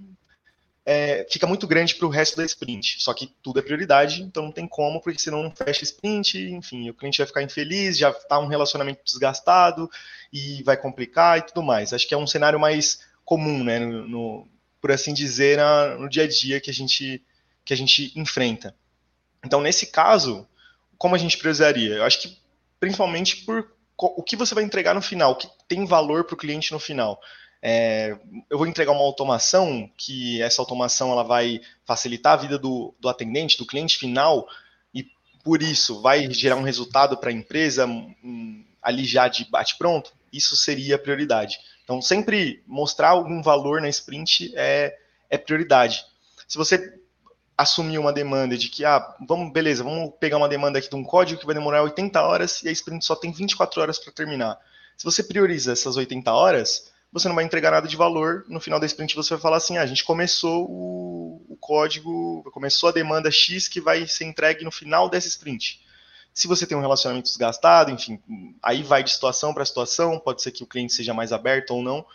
é, 0.87 1.27
fica 1.31 1.47
muito 1.47 1.67
grande 1.67 1.95
para 1.95 2.07
o 2.07 2.11
resto 2.11 2.39
da 2.39 2.45
sprint. 2.47 3.03
Só 3.03 3.13
que 3.13 3.31
tudo 3.43 3.59
é 3.59 3.63
prioridade, 3.63 4.23
então 4.23 4.45
não 4.45 4.53
tem 4.53 4.67
como, 4.67 5.03
porque 5.03 5.19
senão 5.19 5.43
não 5.43 5.55
fecha 5.55 5.85
sprint, 5.85 6.39
enfim, 6.39 6.89
o 6.89 6.95
cliente 6.95 7.19
vai 7.19 7.27
ficar 7.27 7.43
infeliz, 7.43 7.99
já 7.99 8.09
está 8.09 8.39
um 8.39 8.47
relacionamento 8.47 9.05
desgastado, 9.05 9.91
e 10.33 10.63
vai 10.63 10.79
complicar 10.79 11.39
e 11.39 11.43
tudo 11.43 11.63
mais. 11.63 11.93
Acho 11.93 12.09
que 12.09 12.15
é 12.15 12.19
um 12.19 12.27
cenário 12.27 12.59
mais 12.59 13.01
comum, 13.27 13.63
né, 13.63 13.79
no, 13.79 14.09
no 14.09 14.49
por 14.81 14.91
assim 14.91 15.13
dizer, 15.13 15.59
na, 15.59 15.97
no 15.97 16.09
dia 16.09 16.23
a 16.23 16.29
dia 16.29 16.61
que 16.61 16.71
a 16.71 16.75
gente 16.75 17.23
que 17.69 17.75
a 17.75 17.77
gente 17.77 18.19
enfrenta. 18.19 18.75
Então, 19.45 19.61
nesse 19.61 19.89
caso, 19.89 20.49
como 20.97 21.15
a 21.15 21.19
gente 21.19 21.37
priorizaria? 21.37 21.97
Eu 21.97 22.05
acho 22.05 22.23
que 22.23 22.39
principalmente 22.81 23.45
por 23.45 23.71
o 23.95 24.23
que 24.23 24.37
você 24.37 24.55
vai 24.55 24.65
entregar 24.65 24.95
no 24.95 25.03
final, 25.03 25.33
o 25.33 25.37
que 25.37 25.51
tem 25.67 25.85
valor 25.85 26.25
para 26.25 26.33
o 26.33 26.39
cliente 26.39 26.73
no 26.73 26.79
final. 26.79 27.21
É, 27.61 28.17
eu 28.49 28.57
vou 28.57 28.67
entregar 28.67 28.93
uma 28.93 29.03
automação 29.03 29.91
que 29.99 30.41
essa 30.41 30.63
automação 30.63 31.13
ela 31.13 31.25
vai 31.25 31.61
facilitar 31.85 32.33
a 32.33 32.37
vida 32.37 32.59
do, 32.59 32.95
do 32.99 33.07
atendente, 33.07 33.59
do 33.59 33.67
cliente 33.67 33.99
final, 33.99 34.49
e 34.95 35.05
por 35.45 35.61
isso 35.61 36.01
vai 36.01 36.31
gerar 36.31 36.57
um 36.57 36.63
resultado 36.63 37.19
para 37.19 37.29
a 37.29 37.35
empresa 37.35 37.85
um, 37.87 38.65
ali 38.81 39.05
já 39.05 39.29
de 39.29 39.45
bate-pronto. 39.51 40.11
isso 40.33 40.57
seria 40.57 40.95
a 40.95 40.99
prioridade. 40.99 41.59
Então, 41.85 42.01
sempre 42.01 42.63
mostrar 42.67 43.11
algum 43.11 43.43
valor 43.43 43.83
na 43.83 43.91
sprint 43.91 44.53
é, 44.55 44.97
é 45.29 45.37
prioridade. 45.37 46.07
Se 46.47 46.57
você 46.57 46.98
assumir 47.59 47.99
uma 47.99 48.13
demanda 48.13 48.57
de 48.57 48.69
que, 48.69 48.85
ah, 48.85 49.17
vamos, 49.27 49.53
beleza, 49.53 49.83
vamos 49.83 50.13
pegar 50.21 50.37
uma 50.37 50.49
demanda 50.49 50.79
aqui 50.79 50.89
de 50.89 50.95
um 50.95 51.03
código 51.03 51.41
que 51.41 51.47
vai 51.47 51.57
demorar 51.57 51.83
80 51.83 52.23
horas 52.23 52.63
e 52.63 52.69
a 52.69 52.71
sprint 52.73 53.05
só 53.05 53.17
tem 53.17 53.33
24 53.33 53.83
horas 53.83 53.99
para 53.99 54.13
terminar. 54.13 54.57
Se 54.97 55.05
você 55.05 55.25
prioriza 55.25 55.73
essas 55.73 55.97
80 55.97 56.33
horas, 56.33 56.93
você 57.13 57.27
não 57.27 57.35
vai 57.35 57.45
entregar 57.45 57.73
nada 57.73 57.89
de 57.89 57.97
valor. 57.97 58.45
No 58.49 58.61
final 58.61 58.79
da 58.79 58.87
sprint 58.87 59.17
você 59.17 59.31
vai 59.31 59.41
falar 59.41 59.57
assim, 59.57 59.77
ah, 59.77 59.83
a 59.83 59.87
gente 59.87 60.05
começou 60.05 60.71
o, 60.71 61.45
o 61.49 61.57
código, 61.57 62.49
começou 62.53 62.91
a 62.91 62.93
demanda 62.93 63.29
X 63.29 63.67
que 63.67 63.81
vai 63.81 64.07
ser 64.07 64.27
entregue 64.27 64.63
no 64.63 64.71
final 64.71 65.11
dessa 65.11 65.27
sprint. 65.27 65.81
Se 66.33 66.47
você 66.47 66.65
tem 66.65 66.79
um 66.79 66.81
relacionamento 66.81 67.27
desgastado, 67.27 67.91
enfim, 67.91 68.21
aí 68.63 68.85
vai 68.85 69.03
de 69.03 69.11
situação 69.11 69.53
para 69.53 69.65
situação, 69.65 70.21
pode 70.21 70.43
ser 70.43 70.53
que 70.53 70.63
o 70.63 70.67
cliente 70.67 70.93
seja 70.93 71.13
mais 71.13 71.33
aberto 71.33 71.73
ou 71.73 71.83
não, 71.83 72.07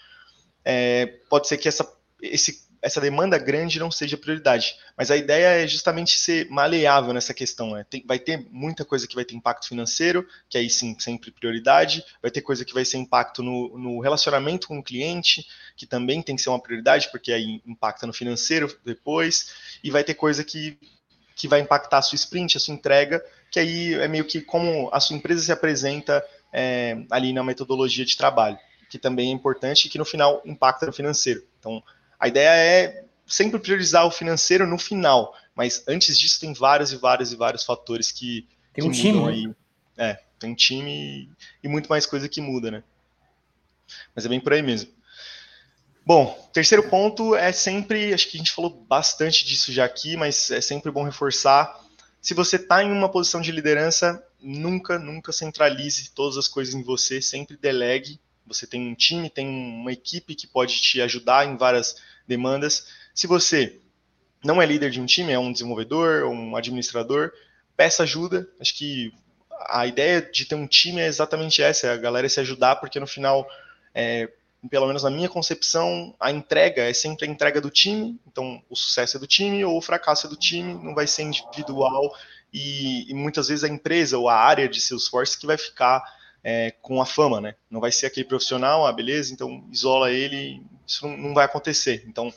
é, 0.63 1.07
pode 1.29 1.49
ser 1.49 1.57
que 1.57 1.67
essa, 1.67 1.85
esse, 2.21 2.63
essa 2.83 2.99
demanda 2.99 3.37
grande 3.37 3.79
não 3.79 3.89
seja 3.89 4.17
prioridade. 4.17 4.75
Mas 4.97 5.09
a 5.09 5.15
ideia 5.15 5.63
é 5.63 5.67
justamente 5.67 6.19
ser 6.19 6.49
maleável 6.49 7.13
nessa 7.13 7.33
questão. 7.33 7.71
Né? 7.71 7.85
Tem, 7.89 8.03
vai 8.05 8.19
ter 8.19 8.45
muita 8.51 8.83
coisa 8.83 9.07
que 9.07 9.15
vai 9.15 9.23
ter 9.23 9.35
impacto 9.35 9.69
financeiro, 9.69 10.27
que 10.49 10.57
aí 10.57 10.69
sim, 10.69 10.93
sempre 10.99 11.31
prioridade, 11.31 12.03
vai 12.21 12.29
ter 12.29 12.41
coisa 12.41 12.65
que 12.65 12.73
vai 12.73 12.83
ser 12.83 12.97
impacto 12.97 13.41
no, 13.41 13.77
no 13.77 14.01
relacionamento 14.01 14.67
com 14.67 14.79
o 14.79 14.83
cliente, 14.83 15.47
que 15.77 15.85
também 15.85 16.21
tem 16.21 16.35
que 16.35 16.41
ser 16.41 16.49
uma 16.49 16.61
prioridade, 16.61 17.09
porque 17.09 17.31
aí 17.31 17.61
impacta 17.65 18.05
no 18.05 18.11
financeiro 18.11 18.77
depois, 18.83 19.53
e 19.81 19.89
vai 19.89 20.03
ter 20.03 20.13
coisa 20.13 20.43
que 20.43 20.77
que 21.35 21.47
vai 21.47 21.59
impactar 21.59 21.97
a 21.97 22.01
sua 22.03 22.15
sprint, 22.15 22.57
a 22.57 22.59
sua 22.59 22.75
entrega, 22.75 23.19
que 23.49 23.59
aí 23.59 23.95
é 23.95 24.07
meio 24.07 24.23
que 24.23 24.39
como 24.39 24.87
a 24.93 24.99
sua 24.99 25.15
empresa 25.15 25.41
se 25.41 25.51
apresenta 25.51 26.23
é, 26.51 26.95
ali 27.09 27.33
na 27.33 27.43
metodologia 27.43 28.05
de 28.05 28.15
trabalho, 28.15 28.57
que 28.87 28.99
também 28.99 29.29
é 29.29 29.33
importante 29.33 29.85
e 29.85 29.89
que 29.89 29.97
no 29.97 30.05
final 30.05 30.43
impacta 30.45 30.85
no 30.85 30.93
financeiro. 30.93 31.43
Então, 31.59 31.81
a 32.23 32.27
ideia 32.29 32.49
é 32.55 33.03
sempre 33.27 33.59
priorizar 33.59 34.07
o 34.07 34.11
financeiro 34.11 34.65
no 34.65 34.77
final, 34.77 35.35
mas 35.53 35.83
antes 35.85 36.17
disso 36.17 36.39
tem 36.39 36.53
vários 36.53 36.93
e 36.93 36.95
vários 36.95 37.33
e 37.33 37.35
vários 37.35 37.65
fatores 37.65 38.13
que, 38.13 38.47
tem 38.73 38.81
um 38.81 38.91
que 38.91 39.01
time, 39.01 39.27
aí. 39.27 39.47
Né? 39.47 39.55
É, 39.97 40.19
tem 40.39 40.55
time 40.55 41.29
e 41.61 41.67
muito 41.67 41.89
mais 41.89 42.05
coisa 42.05 42.29
que 42.29 42.39
muda, 42.39 42.71
né? 42.71 42.83
Mas 44.15 44.25
é 44.25 44.29
bem 44.29 44.39
por 44.39 44.53
aí 44.53 44.61
mesmo. 44.61 44.89
Bom, 46.05 46.49
terceiro 46.53 46.89
ponto 46.89 47.35
é 47.35 47.51
sempre, 47.51 48.13
acho 48.13 48.29
que 48.29 48.37
a 48.37 48.39
gente 48.39 48.53
falou 48.53 48.69
bastante 48.69 49.45
disso 49.45 49.73
já 49.73 49.83
aqui, 49.83 50.15
mas 50.15 50.49
é 50.49 50.61
sempre 50.61 50.91
bom 50.91 51.03
reforçar. 51.03 51.77
Se 52.21 52.33
você 52.33 52.55
está 52.55 52.81
em 52.81 52.89
uma 52.89 53.09
posição 53.09 53.41
de 53.41 53.51
liderança, 53.51 54.25
nunca, 54.41 54.97
nunca 54.97 55.33
centralize 55.33 56.11
todas 56.11 56.37
as 56.37 56.47
coisas 56.47 56.73
em 56.73 56.83
você, 56.83 57.21
sempre 57.21 57.57
delegue. 57.57 58.17
Você 58.47 58.65
tem 58.65 58.87
um 58.87 58.95
time, 58.95 59.29
tem 59.29 59.45
uma 59.45 59.91
equipe 59.91 60.35
que 60.35 60.47
pode 60.47 60.81
te 60.81 61.01
ajudar 61.01 61.45
em 61.45 61.57
várias 61.57 61.97
demandas. 62.27 62.87
Se 63.13 63.27
você 63.27 63.79
não 64.43 64.61
é 64.61 64.65
líder 64.65 64.89
de 64.89 64.99
um 64.99 65.05
time, 65.05 65.31
é 65.31 65.39
um 65.39 65.51
desenvolvedor 65.51 66.25
um 66.25 66.55
administrador, 66.55 67.31
peça 67.75 68.03
ajuda. 68.03 68.47
Acho 68.59 68.75
que 68.75 69.13
a 69.67 69.87
ideia 69.87 70.21
de 70.21 70.45
ter 70.45 70.55
um 70.55 70.67
time 70.67 71.01
é 71.01 71.07
exatamente 71.07 71.61
essa, 71.61 71.87
é 71.87 71.91
a 71.91 71.97
galera 71.97 72.27
se 72.27 72.39
ajudar, 72.39 72.77
porque 72.77 72.99
no 72.99 73.07
final 73.07 73.47
é, 73.93 74.29
pelo 74.69 74.87
menos 74.87 75.03
na 75.03 75.09
minha 75.09 75.29
concepção, 75.29 76.15
a 76.19 76.31
entrega 76.31 76.83
é 76.83 76.93
sempre 76.93 77.27
a 77.27 77.29
entrega 77.29 77.59
do 77.59 77.69
time, 77.69 78.19
então 78.27 78.61
o 78.69 78.75
sucesso 78.75 79.17
é 79.17 79.19
do 79.19 79.27
time 79.27 79.63
ou 79.65 79.77
o 79.77 79.81
fracasso 79.81 80.27
é 80.27 80.29
do 80.29 80.37
time, 80.37 80.73
não 80.73 80.95
vai 80.95 81.05
ser 81.05 81.23
individual 81.23 82.15
e, 82.53 83.09
e 83.09 83.13
muitas 83.13 83.49
vezes 83.49 83.63
a 83.63 83.67
empresa 83.67 84.17
ou 84.17 84.29
a 84.29 84.35
área 84.35 84.69
de 84.69 84.79
Salesforce 84.79 85.37
que 85.37 85.45
vai 85.45 85.57
ficar 85.57 86.01
é, 86.43 86.71
com 86.81 87.01
a 87.01 87.05
fama, 87.05 87.41
né? 87.41 87.55
Não 87.69 87.81
vai 87.81 87.91
ser 87.91 88.05
aquele 88.05 88.25
profissional, 88.25 88.85
ah, 88.85 88.91
beleza, 88.91 89.33
então 89.33 89.65
isola 89.71 90.11
ele, 90.11 90.61
isso 90.85 91.07
não, 91.07 91.17
não 91.17 91.33
vai 91.33 91.45
acontecer. 91.45 92.03
Então, 92.07 92.33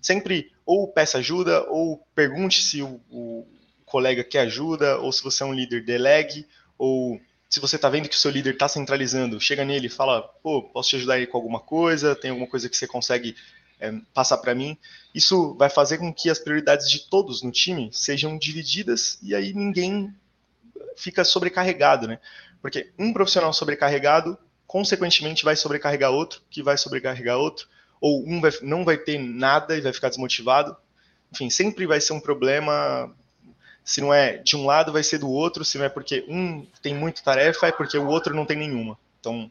sempre 0.00 0.52
ou 0.64 0.88
peça 0.88 1.18
ajuda 1.18 1.64
ou 1.68 2.06
pergunte 2.14 2.62
se 2.62 2.82
o, 2.82 3.00
o 3.10 3.46
colega 3.84 4.22
quer 4.22 4.40
ajuda, 4.40 4.98
ou 4.98 5.12
se 5.12 5.22
você 5.22 5.42
é 5.42 5.46
um 5.46 5.52
líder, 5.52 5.84
delegue, 5.84 6.46
ou 6.78 7.20
se 7.48 7.58
você 7.58 7.76
está 7.76 7.88
vendo 7.88 8.08
que 8.08 8.14
o 8.14 8.18
seu 8.18 8.30
líder 8.30 8.54
está 8.54 8.68
centralizando, 8.68 9.40
chega 9.40 9.64
nele 9.64 9.88
e 9.88 9.90
fala, 9.90 10.22
pô, 10.22 10.62
posso 10.62 10.90
te 10.90 10.96
ajudar 10.96 11.14
aí 11.14 11.26
com 11.26 11.36
alguma 11.36 11.58
coisa, 11.58 12.14
tem 12.14 12.30
alguma 12.30 12.48
coisa 12.48 12.68
que 12.68 12.76
você 12.76 12.86
consegue 12.86 13.34
é, 13.80 13.92
passar 14.14 14.38
para 14.38 14.54
mim. 14.54 14.78
Isso 15.12 15.54
vai 15.54 15.68
fazer 15.68 15.98
com 15.98 16.14
que 16.14 16.30
as 16.30 16.38
prioridades 16.38 16.88
de 16.88 17.10
todos 17.10 17.42
no 17.42 17.50
time 17.50 17.90
sejam 17.92 18.38
divididas 18.38 19.18
e 19.20 19.34
aí 19.34 19.52
ninguém 19.52 20.14
fica 20.96 21.24
sobrecarregado, 21.24 22.06
né? 22.06 22.20
Porque 22.62 22.92
um 22.98 23.12
profissional 23.12 23.52
sobrecarregado, 23.52 24.38
consequentemente, 24.66 25.44
vai 25.44 25.56
sobrecarregar 25.56 26.12
outro, 26.12 26.42
que 26.48 26.62
vai 26.62 26.76
sobrecarregar 26.76 27.38
outro, 27.38 27.66
ou 28.00 28.24
um 28.26 28.40
vai, 28.40 28.50
não 28.62 28.84
vai 28.84 28.96
ter 28.96 29.18
nada 29.18 29.76
e 29.76 29.80
vai 29.80 29.92
ficar 29.92 30.08
desmotivado. 30.08 30.76
Enfim, 31.32 31.50
sempre 31.50 31.86
vai 31.86 32.00
ser 32.00 32.12
um 32.12 32.20
problema 32.20 33.14
se 33.84 34.00
não 34.00 34.12
é 34.12 34.38
de 34.38 34.56
um 34.56 34.66
lado, 34.66 34.92
vai 34.92 35.02
ser 35.02 35.18
do 35.18 35.28
outro. 35.28 35.64
Se 35.64 35.78
não 35.78 35.84
é 35.84 35.88
porque 35.88 36.24
um 36.28 36.66
tem 36.82 36.94
muita 36.94 37.22
tarefa, 37.22 37.66
é 37.66 37.72
porque 37.72 37.98
o 37.98 38.06
outro 38.06 38.34
não 38.34 38.46
tem 38.46 38.56
nenhuma. 38.56 38.98
Então, 39.18 39.50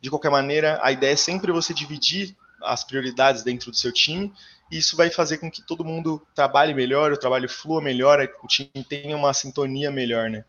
de 0.00 0.08
qualquer 0.08 0.30
maneira, 0.30 0.78
a 0.82 0.92
ideia 0.92 1.12
é 1.12 1.16
sempre 1.16 1.52
você 1.52 1.74
dividir 1.74 2.36
as 2.62 2.84
prioridades 2.84 3.42
dentro 3.42 3.70
do 3.70 3.76
seu 3.76 3.92
time. 3.92 4.32
E 4.70 4.78
isso 4.78 4.96
vai 4.96 5.10
fazer 5.10 5.38
com 5.38 5.50
que 5.50 5.62
todo 5.62 5.84
mundo 5.84 6.24
trabalhe 6.34 6.72
melhor, 6.72 7.12
o 7.12 7.18
trabalho 7.18 7.48
flua 7.48 7.82
melhor, 7.82 8.26
o 8.42 8.46
time 8.46 8.70
tenha 8.88 9.16
uma 9.16 9.34
sintonia 9.34 9.90
melhor, 9.90 10.30
né? 10.30 10.44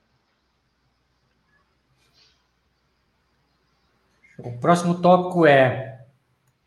O 4.37 4.51
próximo 4.59 5.01
tópico 5.01 5.45
é. 5.45 5.90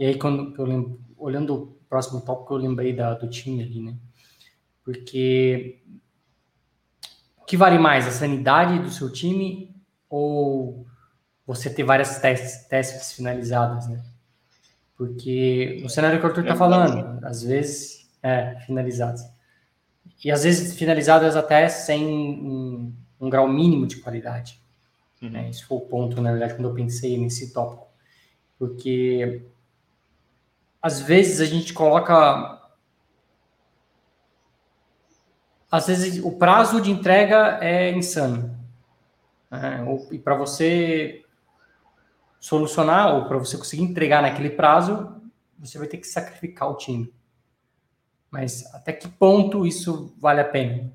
E 0.04 0.06
aí, 0.06 0.18
quando 0.18 0.54
eu 0.58 0.66
lembro, 0.66 1.00
olhando 1.16 1.54
o 1.54 1.66
próximo 1.88 2.20
tópico, 2.20 2.52
eu 2.52 2.58
lembrei 2.58 2.92
da, 2.92 3.14
do 3.14 3.26
time 3.26 3.62
ali, 3.62 3.80
né? 3.80 3.96
Porque 4.84 5.82
o 7.38 7.44
que 7.46 7.56
vale 7.56 7.78
mais, 7.78 8.06
a 8.06 8.10
sanidade 8.10 8.80
do 8.80 8.90
seu 8.90 9.10
time 9.10 9.74
ou 10.10 10.86
você 11.46 11.70
ter 11.70 11.84
várias 11.84 12.18
testes, 12.18 12.68
testes 12.68 13.12
finalizadas, 13.14 13.88
né? 13.88 14.04
Porque 14.94 15.80
no 15.82 15.88
cenário 15.88 16.20
que 16.20 16.26
o 16.26 16.28
Arthur 16.28 16.42
está 16.42 16.54
falando, 16.54 17.24
às 17.24 17.42
vezes, 17.42 18.06
é, 18.22 18.60
finalizadas. 18.66 19.22
E 20.22 20.30
às 20.30 20.44
vezes 20.44 20.76
finalizadas 20.76 21.34
até 21.34 21.66
sem 21.70 22.04
um, 22.06 22.94
um 23.18 23.30
grau 23.30 23.48
mínimo 23.48 23.86
de 23.86 23.96
qualidade. 23.96 24.60
Uhum. 25.22 25.30
Né? 25.30 25.48
Esse 25.48 25.64
foi 25.64 25.78
o 25.78 25.80
ponto, 25.80 26.20
na 26.20 26.30
verdade, 26.30 26.52
quando 26.52 26.68
eu 26.68 26.74
pensei 26.74 27.16
nesse 27.16 27.54
tópico. 27.54 27.88
Porque 28.58 29.46
às 30.84 31.00
vezes 31.00 31.40
a 31.40 31.46
gente 31.46 31.72
coloca 31.72 32.60
às 35.70 35.86
vezes 35.86 36.22
o 36.22 36.32
prazo 36.32 36.78
de 36.78 36.90
entrega 36.90 37.58
é 37.62 37.90
insano. 37.90 38.54
É, 39.50 40.14
e 40.14 40.18
para 40.18 40.34
você 40.34 41.24
solucionar 42.38 43.14
ou 43.14 43.24
para 43.24 43.38
você 43.38 43.56
conseguir 43.56 43.82
entregar 43.82 44.20
naquele 44.20 44.50
prazo, 44.50 45.22
você 45.58 45.78
vai 45.78 45.88
ter 45.88 45.96
que 45.96 46.06
sacrificar 46.06 46.70
o 46.70 46.76
time. 46.76 47.10
Mas 48.30 48.66
até 48.74 48.92
que 48.92 49.08
ponto 49.08 49.66
isso 49.66 50.14
vale 50.20 50.42
a 50.42 50.44
pena? 50.44 50.92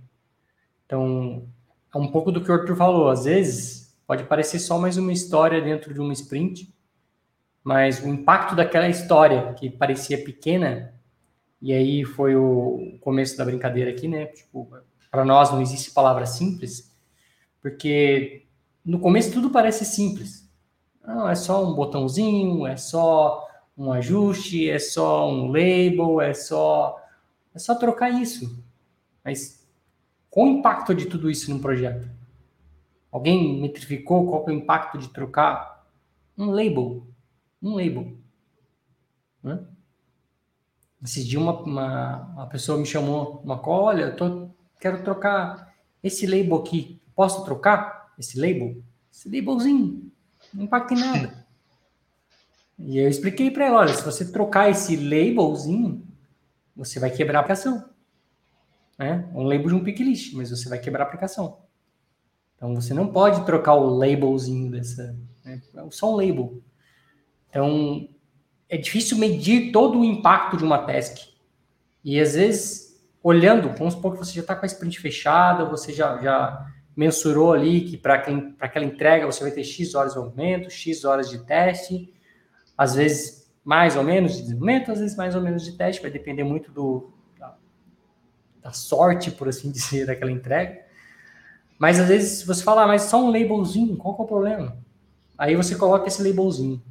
Então, 0.85 1.47
é 1.93 1.97
um 1.97 2.11
pouco 2.11 2.31
do 2.31 2.43
que 2.43 2.51
o 2.51 2.53
Arthur 2.53 2.75
falou. 2.75 3.09
Às 3.09 3.25
vezes, 3.25 3.97
pode 4.05 4.23
parecer 4.25 4.59
só 4.59 4.77
mais 4.77 4.97
uma 4.97 5.11
história 5.11 5.59
dentro 5.59 5.91
de 5.91 5.99
uma 5.99 6.13
sprint, 6.13 6.71
mas 7.63 8.03
o 8.03 8.07
impacto 8.07 8.55
daquela 8.55 8.87
história 8.87 9.53
que 9.53 9.69
parecia 9.69 10.23
pequena 10.23 10.93
e 11.61 11.73
aí 11.73 12.05
foi 12.05 12.35
o 12.35 12.97
começo 13.01 13.37
da 13.37 13.43
brincadeira 13.43 13.91
aqui, 13.91 14.07
né? 14.07 14.27
Tipo, 14.27 14.69
para 15.11 15.25
nós 15.25 15.51
não 15.51 15.61
existe 15.61 15.91
palavra 15.91 16.25
simples, 16.25 16.95
porque 17.61 18.45
no 18.85 18.99
começo 18.99 19.31
tudo 19.31 19.49
parece 19.49 19.83
simples. 19.83 20.49
Não, 21.05 21.29
é 21.29 21.35
só 21.35 21.65
um 21.65 21.73
botãozinho, 21.73 22.65
é 22.65 22.77
só 22.77 23.47
um 23.77 23.91
ajuste, 23.91 24.69
é 24.69 24.79
só 24.79 25.29
um 25.29 25.47
label, 25.47 26.21
é 26.21 26.33
só 26.33 26.97
é 27.53 27.59
só 27.59 27.75
trocar 27.75 28.09
isso. 28.09 28.63
Mas 29.23 29.67
qual 30.29 30.47
o 30.47 30.49
impacto 30.49 30.93
de 30.93 31.07
tudo 31.07 31.29
isso 31.29 31.49
num 31.49 31.59
projeto? 31.59 32.09
Alguém 33.11 33.59
metrificou 33.59 34.29
qual 34.29 34.45
é 34.47 34.51
o 34.51 34.55
impacto 34.55 34.97
de 34.97 35.09
trocar 35.09 35.85
um 36.37 36.51
label? 36.51 37.05
Um 37.61 37.75
label. 37.75 38.17
Né? 39.43 39.65
Esses 41.03 41.25
dias 41.25 41.41
uma, 41.41 41.59
uma, 41.61 42.17
uma 42.33 42.47
pessoa 42.47 42.77
me 42.77 42.85
chamou 42.85 43.41
uma 43.43 43.57
call, 43.57 43.83
olha, 43.83 44.03
eu 44.03 44.15
tô, 44.15 44.49
quero 44.79 45.03
trocar 45.03 45.73
esse 46.03 46.25
label 46.25 46.57
aqui. 46.57 47.01
Posso 47.15 47.43
trocar 47.45 48.13
esse 48.17 48.39
label? 48.39 48.81
Esse 49.11 49.29
labelzinho, 49.29 50.11
não 50.53 50.65
impacta 50.65 50.93
em 50.93 50.99
nada. 50.99 51.45
E 52.77 52.97
eu 52.97 53.09
expliquei 53.09 53.51
para 53.51 53.65
ela, 53.65 53.79
olha, 53.79 53.93
se 53.93 54.03
você 54.03 54.31
trocar 54.31 54.69
esse 54.69 54.95
labelzinho, 54.95 56.05
você 56.75 56.99
vai 56.99 57.11
quebrar 57.11 57.39
a 57.39 57.41
aplicação. 57.41 57.89
Né? 58.97 59.29
Um 59.33 59.43
label 59.43 59.67
de 59.67 59.75
um 59.75 59.83
picklist, 59.83 60.33
mas 60.33 60.49
você 60.49 60.69
vai 60.69 60.79
quebrar 60.79 61.03
a 61.03 61.07
aplicação. 61.07 61.59
Então 62.55 62.75
você 62.75 62.93
não 62.93 63.07
pode 63.07 63.45
trocar 63.45 63.75
o 63.75 63.89
labelzinho 63.89 64.71
dessa. 64.71 65.15
Né? 65.43 65.61
Só 65.91 66.13
um 66.13 66.15
label. 66.15 66.61
Então, 67.49 68.07
é 68.67 68.77
difícil 68.77 69.17
medir 69.17 69.71
todo 69.71 69.99
o 69.99 70.05
impacto 70.05 70.57
de 70.57 70.63
uma 70.63 70.77
task. 70.79 71.29
E 72.03 72.19
às 72.19 72.35
vezes, 72.35 73.01
olhando, 73.23 73.69
vamos 73.77 73.95
supor 73.95 74.13
que 74.13 74.19
você 74.19 74.33
já 74.33 74.41
está 74.41 74.55
com 74.55 74.65
a 74.65 74.67
sprint 74.67 74.99
fechada, 74.99 75.65
você 75.65 75.91
já, 75.91 76.17
já 76.21 76.65
mensurou 76.95 77.53
ali 77.53 77.81
que 77.81 77.97
para 77.97 78.15
aquela 78.59 78.85
entrega 78.85 79.25
você 79.25 79.41
vai 79.41 79.51
ter 79.51 79.63
X 79.63 79.95
horas 79.95 80.13
de 80.13 80.19
movimento, 80.19 80.69
X 80.69 81.03
horas 81.03 81.29
de 81.29 81.39
teste, 81.39 82.13
às 82.77 82.95
vezes 82.95 83.39
mais 83.63 83.95
ou 83.95 84.03
menos 84.03 84.33
de 84.33 84.41
desenvolvimento, 84.41 84.91
às 84.91 84.99
vezes 84.99 85.15
mais 85.15 85.35
ou 85.35 85.41
menos 85.41 85.63
de 85.63 85.73
teste, 85.73 86.01
vai 86.01 86.11
depender 86.11 86.43
muito 86.43 86.71
do, 86.71 87.11
da, 87.37 87.55
da 88.61 88.71
sorte, 88.71 89.31
por 89.31 89.47
assim 89.47 89.69
dizer, 89.71 90.05
daquela 90.05 90.31
entrega. 90.31 90.81
Mas 91.77 91.99
às 91.99 92.07
vezes 92.07 92.43
você 92.43 92.63
fala, 92.63 92.83
ah, 92.83 92.87
mas 92.87 93.03
só 93.03 93.23
um 93.23 93.31
labelzinho, 93.31 93.95
qual 93.95 94.15
que 94.15 94.21
é 94.21 94.25
o 94.25 94.27
problema? 94.27 94.77
Aí 95.37 95.55
você 95.55 95.75
coloca 95.75 96.07
esse 96.07 96.21
labelzinho. 96.21 96.81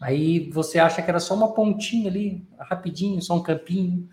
Aí 0.00 0.48
você 0.50 0.78
acha 0.78 1.02
que 1.02 1.10
era 1.10 1.20
só 1.20 1.34
uma 1.34 1.52
pontinha 1.52 2.08
ali, 2.08 2.42
rapidinho, 2.58 3.20
só 3.20 3.36
um 3.36 3.42
campinho. 3.42 4.08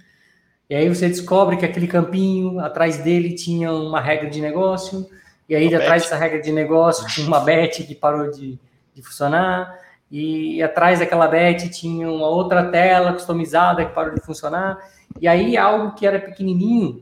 E 0.69 0.75
aí 0.75 0.89
você 0.89 1.07
descobre 1.07 1.55
que 1.55 1.65
aquele 1.65 1.87
campinho, 1.87 2.59
atrás 2.59 2.97
dele 2.97 3.33
tinha 3.33 3.71
uma 3.71 4.01
regra 4.01 4.29
de 4.29 4.41
negócio. 4.41 5.09
E 5.47 5.55
aí, 5.55 5.73
atrás 5.73 6.03
dessa 6.03 6.17
regra 6.17 6.41
de 6.41 6.51
negócio, 6.51 7.07
tinha 7.07 7.25
uma 7.25 7.39
bet 7.39 7.85
que 7.85 7.95
parou 7.95 8.29
de, 8.29 8.59
de 8.93 9.01
funcionar. 9.01 9.79
E, 10.11 10.57
e 10.57 10.63
atrás 10.63 10.99
daquela 10.99 11.25
bet 11.25 11.69
tinha 11.69 12.11
uma 12.11 12.27
outra 12.27 12.69
tela 12.69 13.13
customizada 13.13 13.85
que 13.85 13.93
parou 13.93 14.13
de 14.13 14.19
funcionar. 14.19 14.77
E 15.21 15.27
aí, 15.27 15.55
algo 15.55 15.95
que 15.95 16.05
era 16.05 16.19
pequenininho, 16.19 17.01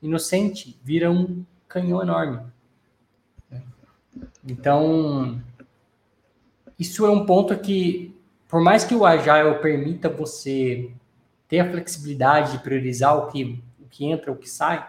inocente, 0.00 0.80
vira 0.82 1.10
um 1.10 1.44
canhão 1.68 2.00
enorme. 2.00 2.40
Então, 4.48 5.40
isso 6.82 7.06
é 7.06 7.10
um 7.10 7.24
ponto 7.24 7.56
que, 7.56 8.12
por 8.48 8.60
mais 8.60 8.84
que 8.84 8.94
o 8.94 9.06
Agile 9.06 9.60
permita 9.62 10.08
você 10.08 10.90
ter 11.46 11.60
a 11.60 11.70
flexibilidade 11.70 12.52
de 12.52 12.58
priorizar 12.58 13.16
o 13.16 13.28
que, 13.28 13.62
o 13.80 13.86
que 13.88 14.04
entra, 14.04 14.32
o 14.32 14.36
que 14.36 14.50
sai, 14.50 14.84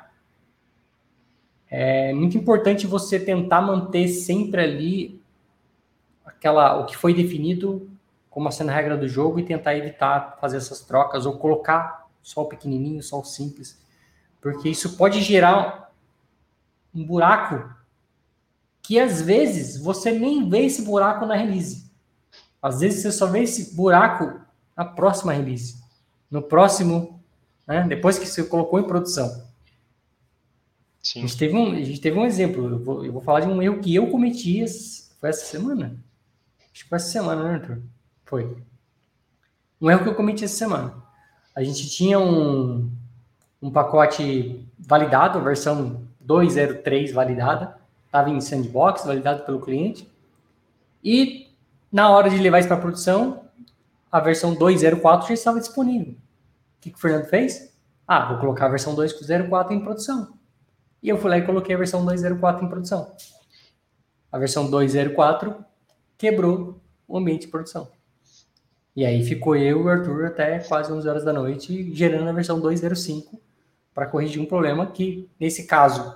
é 1.70 2.12
muito 2.14 2.36
importante 2.36 2.88
você 2.88 3.20
tentar 3.20 3.62
manter 3.62 4.08
sempre 4.08 4.62
ali 4.62 5.22
aquela 6.26 6.80
o 6.80 6.86
que 6.86 6.98
foi 6.98 7.14
definido 7.14 7.90
como 8.30 8.52
sendo 8.52 8.72
a 8.72 8.74
regra 8.74 8.98
do 8.98 9.08
jogo 9.08 9.40
e 9.40 9.46
tentar 9.46 9.76
evitar 9.76 10.38
fazer 10.42 10.58
essas 10.58 10.82
trocas 10.82 11.28
ou 11.28 11.38
colocar 11.38 12.08
só 12.24 12.42
o 12.42 12.48
pequenininho, 12.48 13.04
só 13.04 13.20
o 13.20 13.24
simples, 13.24 13.80
porque 14.42 14.68
isso 14.70 14.98
pode 14.98 15.22
gerar 15.22 15.92
um 16.94 17.06
buraco 17.06 17.72
que 18.82 19.00
às 19.00 19.22
vezes 19.22 19.78
você 19.78 20.12
nem 20.12 20.50
vê 20.50 20.66
esse 20.66 20.82
buraco 20.82 21.26
na 21.26 21.36
release. 21.36 21.83
Às 22.64 22.80
vezes 22.80 23.02
você 23.02 23.12
só 23.12 23.28
vê 23.28 23.42
esse 23.44 23.76
buraco 23.76 24.40
na 24.76 24.86
próxima 24.86 25.34
release, 25.34 25.84
no 26.32 26.42
próximo, 26.42 27.22
né, 27.68 27.86
depois 27.86 28.18
que 28.18 28.26
você 28.26 28.42
colocou 28.46 28.80
em 28.80 28.88
produção. 28.88 29.44
Sim. 31.02 31.20
A, 31.20 31.22
gente 31.24 31.38
teve 31.38 31.58
um, 31.58 31.74
a 31.74 31.82
gente 31.82 32.00
teve 32.00 32.18
um 32.18 32.26
exemplo, 32.26 32.70
eu 32.70 32.80
vou, 32.80 33.06
eu 33.06 33.12
vou 33.12 33.22
falar 33.22 33.42
de 33.42 33.48
um 33.48 33.62
erro 33.62 33.82
que 33.82 33.94
eu 33.94 34.10
cometi, 34.10 34.64
foi 35.20 35.30
essa 35.30 35.46
semana. 35.46 35.98
Acho 36.74 36.84
que 36.84 36.90
foi 36.90 36.96
essa 36.96 37.12
semana, 37.12 37.44
né, 37.44 37.54
Arthur? 37.56 37.82
Foi. 38.24 38.58
Um 39.82 39.92
erro 39.92 40.04
que 40.04 40.10
eu 40.10 40.16
cometi 40.16 40.46
essa 40.46 40.56
semana. 40.56 40.96
A 41.54 41.62
gente 41.62 41.90
tinha 41.90 42.18
um, 42.18 42.90
um 43.62 43.70
pacote 43.70 44.66
validado, 44.80 45.38
a 45.38 45.42
versão 45.42 46.08
203 46.22 47.12
validada, 47.12 47.78
estava 48.06 48.30
em 48.30 48.40
sandbox, 48.40 49.06
validado 49.06 49.44
pelo 49.46 49.60
cliente. 49.60 50.10
E 51.04 51.43
na 51.94 52.10
hora 52.10 52.28
de 52.28 52.40
levar 52.40 52.58
isso 52.58 52.68
para 52.68 52.78
produção, 52.78 53.46
a 54.12 54.20
versão 54.20 54.56
2.04 54.56 55.28
já 55.28 55.34
estava 55.36 55.60
disponível. 55.60 56.14
O 56.14 56.82
que, 56.82 56.90
que 56.90 56.98
o 56.98 57.00
Fernando 57.00 57.26
fez? 57.26 57.72
Ah, 58.08 58.26
vou 58.30 58.40
colocar 58.40 58.66
a 58.66 58.70
versão 58.70 58.96
2.04 58.96 59.72
em 59.72 59.80
produção. 59.80 60.34
E 61.04 61.10
eu 61.10 61.20
fui 61.20 61.30
lá 61.30 61.38
e 61.38 61.46
coloquei 61.46 61.76
a 61.76 61.78
versão 61.78 62.04
2.04 62.04 62.64
em 62.64 62.68
produção. 62.68 63.12
A 64.32 64.40
versão 64.40 64.72
2.04 64.72 65.56
quebrou 66.18 66.82
o 67.08 67.16
ambiente 67.16 67.42
de 67.42 67.50
produção. 67.50 67.92
E 68.96 69.06
aí 69.06 69.24
ficou 69.24 69.56
eu 69.56 69.82
e 69.82 69.84
o 69.84 69.88
Arthur 69.88 70.26
até 70.26 70.60
quase 70.60 70.92
11 70.92 71.08
horas 71.08 71.24
da 71.24 71.32
noite 71.32 71.94
gerando 71.94 72.28
a 72.28 72.34
versão 72.34 72.60
2.05 72.60 73.40
para 73.94 74.08
corrigir 74.08 74.42
um 74.42 74.48
problema 74.48 74.88
que, 74.88 75.30
nesse 75.40 75.68
caso, 75.68 76.16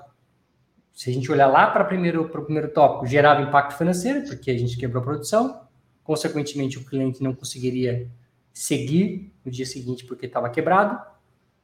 se 0.92 1.12
a 1.12 1.14
gente 1.14 1.32
olhar 1.32 1.46
lá 1.46 1.70
para 1.70 1.86
primeiro, 1.86 2.24
o 2.24 2.44
primeiro 2.44 2.70
tópico, 2.70 3.06
gerava 3.06 3.44
impacto 3.44 3.78
financeiro, 3.78 4.24
porque 4.24 4.50
a 4.50 4.58
gente 4.58 4.76
quebrou 4.76 5.02
a 5.02 5.06
produção, 5.06 5.67
consequentemente 6.08 6.78
o 6.78 6.86
cliente 6.86 7.22
não 7.22 7.36
conseguiria 7.36 8.10
seguir 8.54 9.30
no 9.44 9.52
dia 9.52 9.66
seguinte 9.66 10.06
porque 10.06 10.26
estava 10.26 10.50
quebrado. 10.50 10.98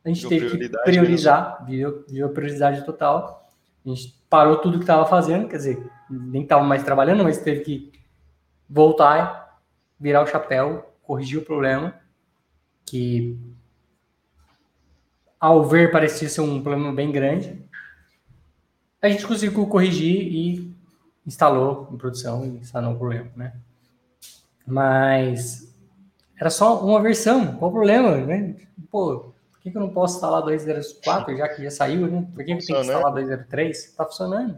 A 0.03 0.09
gente 0.09 0.27
teve 0.27 0.57
que 0.57 0.69
priorizar, 0.83 1.65
viu, 1.65 2.03
a 2.25 2.29
prioridade 2.29 2.85
total. 2.85 3.49
A 3.85 3.89
gente 3.89 4.13
parou 4.29 4.57
tudo 4.57 4.77
que 4.77 4.83
estava 4.83 5.05
fazendo, 5.05 5.47
quer 5.47 5.55
dizer, 5.55 5.89
nem 6.09 6.43
estava 6.43 6.61
mais 6.61 6.83
trabalhando, 6.83 7.23
mas 7.23 7.37
teve 7.37 7.61
que 7.61 7.93
voltar, 8.69 9.61
virar 9.97 10.21
o 10.21 10.27
chapéu, 10.27 10.93
corrigir 11.03 11.39
o 11.39 11.45
problema, 11.45 11.95
que 12.85 13.39
ao 15.39 15.63
ver 15.63 15.89
parecia 15.89 16.27
ser 16.27 16.41
um 16.41 16.61
problema 16.61 16.91
bem 16.91 17.13
grande, 17.13 17.63
a 19.01 19.07
gente 19.07 19.25
conseguiu 19.25 19.65
corrigir 19.67 20.21
e 20.21 20.75
instalou 21.25 21.87
em 21.93 21.97
produção 21.97 22.57
e 22.61 22.65
sanou 22.65 22.93
o 22.93 22.97
problema, 22.97 23.31
né? 23.37 23.53
Mas 24.65 25.73
era 26.39 26.49
só 26.49 26.83
uma 26.85 27.01
versão, 27.01 27.55
qual 27.57 27.71
o 27.71 27.73
problema, 27.73 28.17
né? 28.17 28.55
Pô, 28.89 29.33
por 29.51 29.59
que, 29.59 29.71
que 29.71 29.77
eu 29.77 29.81
não 29.81 29.89
posso 29.89 30.15
instalar 30.15 30.41
2.04 30.43 31.37
já 31.37 31.47
que 31.49 31.63
já 31.63 31.71
saiu, 31.71 32.07
né? 32.07 32.27
Por 32.33 32.37
que, 32.37 32.45
que 32.45 32.51
eu 32.53 32.57
tenho 32.57 32.79
que 32.79 32.87
instalar 32.87 33.13
2.03? 33.13 33.95
Tá 33.95 34.05
funcionando. 34.05 34.57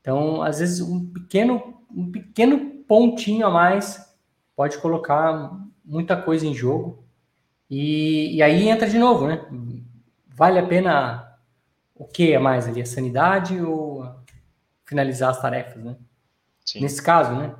Então, 0.00 0.42
às 0.42 0.58
vezes, 0.58 0.80
um 0.80 1.06
pequeno, 1.12 1.82
um 1.90 2.10
pequeno 2.10 2.82
pontinho 2.86 3.46
a 3.46 3.50
mais 3.50 4.14
pode 4.54 4.78
colocar 4.78 5.58
muita 5.84 6.16
coisa 6.16 6.46
em 6.46 6.54
jogo. 6.54 7.04
E, 7.70 8.36
e 8.36 8.42
aí 8.42 8.68
entra 8.68 8.88
de 8.88 8.98
novo, 8.98 9.26
né? 9.26 9.44
Vale 10.28 10.58
a 10.58 10.66
pena 10.66 11.38
o 11.94 12.04
que 12.04 12.32
é 12.32 12.38
mais 12.38 12.68
ali? 12.68 12.82
A 12.82 12.86
sanidade 12.86 13.60
ou 13.60 14.06
finalizar 14.84 15.30
as 15.30 15.40
tarefas, 15.40 15.82
né? 15.82 15.96
Sim. 16.64 16.80
Nesse 16.80 17.02
caso, 17.02 17.34
né? 17.34 17.54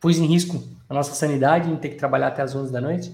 Pus 0.00 0.18
em 0.18 0.26
risco 0.26 0.62
a 0.88 0.94
nossa 0.94 1.14
sanidade 1.14 1.70
em 1.70 1.76
ter 1.76 1.90
que 1.90 1.96
trabalhar 1.96 2.28
até 2.28 2.42
as 2.42 2.54
11 2.54 2.72
da 2.72 2.80
noite 2.80 3.12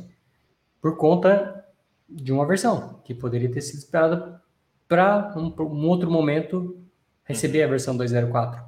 por 0.81 0.97
conta 0.97 1.65
de 2.09 2.33
uma 2.33 2.47
versão 2.47 3.01
que 3.05 3.15
poderia 3.15 3.51
ter 3.51 3.63
sido 3.63 3.79
esperada 3.79 4.41
para 4.87 5.33
um, 5.37 5.47
um, 5.47 5.89
outro 5.89 6.11
momento 6.11 6.79
receber 7.25 7.63
a 7.63 7.67
versão 7.67 7.97
2.04. 7.97 8.63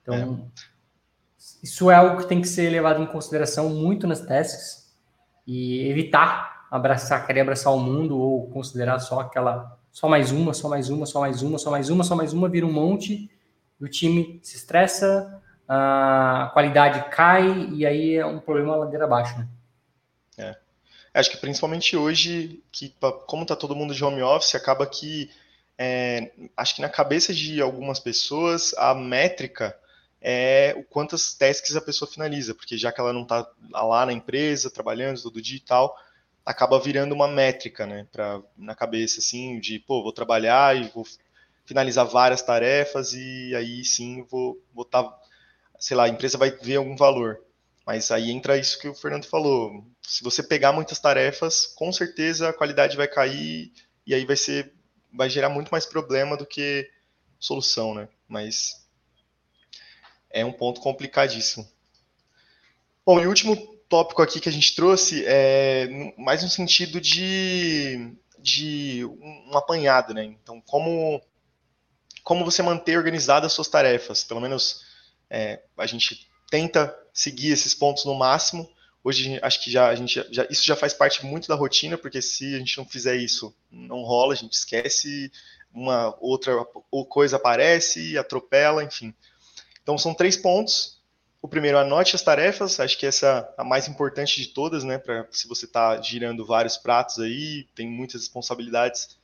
Então, 0.00 0.14
é. 0.14 0.62
isso 1.62 1.90
é 1.90 1.94
algo 1.94 2.22
que 2.22 2.28
tem 2.28 2.40
que 2.40 2.48
ser 2.48 2.70
levado 2.70 3.02
em 3.02 3.06
consideração 3.06 3.68
muito 3.68 4.06
nas 4.06 4.20
tasks 4.20 4.94
e 5.46 5.88
evitar 5.88 6.66
abraçar, 6.70 7.26
querer 7.26 7.40
abraçar 7.40 7.74
o 7.74 7.78
mundo 7.78 8.16
ou 8.16 8.48
considerar 8.48 8.98
só 8.98 9.20
aquela, 9.20 9.78
só 9.90 10.08
mais 10.08 10.32
uma, 10.32 10.54
só 10.54 10.68
mais 10.68 10.88
uma, 10.88 11.04
só 11.04 11.20
mais 11.20 11.42
uma, 11.42 11.58
só 11.58 11.70
mais 11.70 11.90
uma, 11.90 12.04
só 12.04 12.16
mais 12.16 12.32
uma, 12.32 12.48
vira 12.48 12.64
um 12.64 12.72
monte, 12.72 13.30
o 13.78 13.88
time 13.88 14.40
se 14.42 14.56
estressa, 14.56 15.41
a 15.74 16.50
qualidade 16.52 17.08
cai 17.08 17.68
e 17.72 17.86
aí 17.86 18.16
é 18.16 18.26
um 18.26 18.38
problema 18.38 18.76
ladeira 18.76 19.06
abaixo, 19.06 19.38
né? 19.38 19.48
É. 20.36 20.56
Acho 21.14 21.30
que 21.30 21.38
principalmente 21.38 21.96
hoje, 21.96 22.62
que 22.70 22.94
como 23.26 23.46
tá 23.46 23.56
todo 23.56 23.74
mundo 23.74 23.94
de 23.94 24.04
home 24.04 24.22
office, 24.22 24.54
acaba 24.54 24.86
que 24.86 25.30
é, 25.78 26.30
acho 26.54 26.76
que 26.76 26.82
na 26.82 26.90
cabeça 26.90 27.32
de 27.32 27.62
algumas 27.62 27.98
pessoas 27.98 28.74
a 28.76 28.94
métrica 28.94 29.74
é 30.20 30.74
o 30.76 30.84
quantas 30.84 31.32
tasks 31.32 31.74
a 31.74 31.80
pessoa 31.80 32.10
finaliza, 32.10 32.54
porque 32.54 32.76
já 32.76 32.92
que 32.92 33.00
ela 33.00 33.12
não 33.12 33.22
está 33.22 33.48
lá 33.70 34.04
na 34.04 34.12
empresa 34.12 34.70
trabalhando 34.70 35.22
todo 35.22 35.40
dia 35.40 35.56
e 35.56 35.60
tal, 35.60 35.96
acaba 36.44 36.78
virando 36.78 37.14
uma 37.14 37.28
métrica, 37.28 37.86
né, 37.86 38.06
pra, 38.12 38.42
na 38.56 38.74
cabeça, 38.74 39.20
assim, 39.20 39.58
de, 39.58 39.78
pô, 39.78 40.02
vou 40.02 40.12
trabalhar 40.12 40.76
e 40.76 40.90
vou 40.94 41.06
finalizar 41.64 42.06
várias 42.06 42.42
tarefas 42.42 43.14
e 43.14 43.54
aí 43.56 43.84
sim 43.84 44.22
vou 44.30 44.60
botar, 44.72 45.04
tá, 45.04 45.21
sei 45.82 45.96
lá, 45.96 46.04
a 46.04 46.08
empresa 46.08 46.38
vai 46.38 46.52
ver 46.52 46.76
algum 46.76 46.96
valor. 46.96 47.40
Mas 47.84 48.12
aí 48.12 48.30
entra 48.30 48.56
isso 48.56 48.78
que 48.78 48.86
o 48.86 48.94
Fernando 48.94 49.26
falou. 49.26 49.84
Se 50.00 50.22
você 50.22 50.40
pegar 50.40 50.72
muitas 50.72 51.00
tarefas, 51.00 51.66
com 51.66 51.92
certeza 51.92 52.48
a 52.48 52.52
qualidade 52.52 52.96
vai 52.96 53.08
cair 53.08 53.72
e 54.06 54.14
aí 54.14 54.24
vai 54.24 54.36
ser, 54.36 54.72
vai 55.12 55.28
gerar 55.28 55.48
muito 55.48 55.70
mais 55.70 55.84
problema 55.84 56.36
do 56.36 56.46
que 56.46 56.88
solução, 57.36 57.96
né? 57.96 58.08
Mas 58.28 58.86
é 60.30 60.44
um 60.44 60.52
ponto 60.52 60.80
complicadíssimo. 60.80 61.68
Bom, 63.04 63.20
e 63.20 63.26
o 63.26 63.28
último 63.28 63.56
tópico 63.88 64.22
aqui 64.22 64.38
que 64.38 64.48
a 64.48 64.52
gente 64.52 64.76
trouxe 64.76 65.24
é 65.26 65.88
mais 66.16 66.44
no 66.44 66.48
sentido 66.48 67.00
de, 67.00 68.14
de 68.38 69.04
um 69.04 69.58
apanhado, 69.58 70.14
né? 70.14 70.22
Então, 70.22 70.60
como, 70.60 71.20
como 72.22 72.44
você 72.44 72.62
manter 72.62 72.96
organizadas 72.96 73.46
as 73.46 73.52
suas 73.52 73.66
tarefas, 73.66 74.22
pelo 74.22 74.40
menos 74.40 74.81
É, 75.34 75.62
a 75.78 75.86
gente 75.86 76.28
tenta 76.50 76.94
seguir 77.10 77.52
esses 77.52 77.72
pontos 77.72 78.04
no 78.04 78.14
máximo. 78.14 78.70
Hoje 79.02 79.38
acho 79.40 79.64
que 79.64 79.70
já 79.70 79.88
a 79.88 79.94
gente 79.94 80.22
já, 80.30 80.46
isso 80.50 80.62
já 80.62 80.76
faz 80.76 80.92
parte 80.92 81.24
muito 81.24 81.48
da 81.48 81.54
rotina, 81.54 81.96
porque 81.96 82.20
se 82.20 82.54
a 82.54 82.58
gente 82.58 82.76
não 82.76 82.84
fizer 82.84 83.16
isso, 83.16 83.56
não 83.70 84.02
rola, 84.02 84.34
a 84.34 84.36
gente 84.36 84.52
esquece, 84.52 85.32
uma 85.72 86.14
outra 86.20 86.62
coisa 87.08 87.36
aparece, 87.36 88.18
atropela, 88.18 88.84
enfim. 88.84 89.14
Então 89.82 89.96
são 89.96 90.12
três 90.12 90.36
pontos. 90.36 91.00
O 91.40 91.48
primeiro, 91.48 91.78
anote 91.78 92.14
as 92.14 92.22
tarefas, 92.22 92.78
acho 92.78 92.98
que 92.98 93.06
essa 93.06 93.54
é 93.58 93.62
a 93.62 93.64
mais 93.64 93.88
importante 93.88 94.38
de 94.38 94.48
todas, 94.48 94.84
né? 94.84 94.98
Para 94.98 95.26
se 95.30 95.48
você 95.48 95.64
está 95.64 96.00
girando 96.00 96.44
vários 96.44 96.76
pratos 96.76 97.18
aí, 97.18 97.66
tem 97.74 97.88
muitas 97.88 98.20
responsabilidades. 98.20 99.16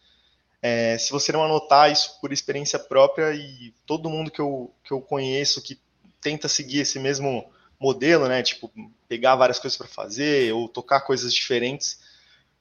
É, 0.63 0.97
se 0.97 1.13
você 1.13 1.31
não 1.33 1.45
anotar 1.45 1.93
isso 1.93 2.19
por 2.19 2.33
experiência 2.33 2.79
própria 2.79 3.33
e 3.35 3.75
todo 3.87 4.09
mundo 4.09 4.31
que 4.31 4.41
eu, 4.41 4.75
que 4.83 4.93
eu 4.93 5.03
conheço 5.03 5.63
que 5.63 5.79
tenta 6.21 6.49
seguir 6.49 6.81
esse 6.81 6.99
mesmo 6.99 7.51
modelo, 7.79 8.29
né? 8.29 8.43
Tipo, 8.43 8.71
pegar 9.09 9.37
várias 9.37 9.59
coisas 9.59 9.77
para 9.77 9.87
fazer 9.87 10.53
ou 10.53 10.69
tocar 10.69 11.01
coisas 11.01 11.33
diferentes, 11.33 12.01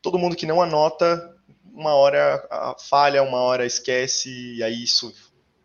todo 0.02 0.20
mundo 0.20 0.36
que 0.36 0.46
não 0.46 0.62
anota, 0.62 1.36
uma 1.74 1.94
hora 1.94 2.76
falha, 2.90 3.24
uma 3.24 3.40
hora 3.40 3.66
esquece, 3.66 4.56
e 4.56 4.64
aí 4.64 4.84
isso 4.84 5.14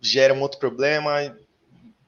gera 0.01 0.35
um 0.35 0.41
outro 0.41 0.59
problema, 0.59 1.37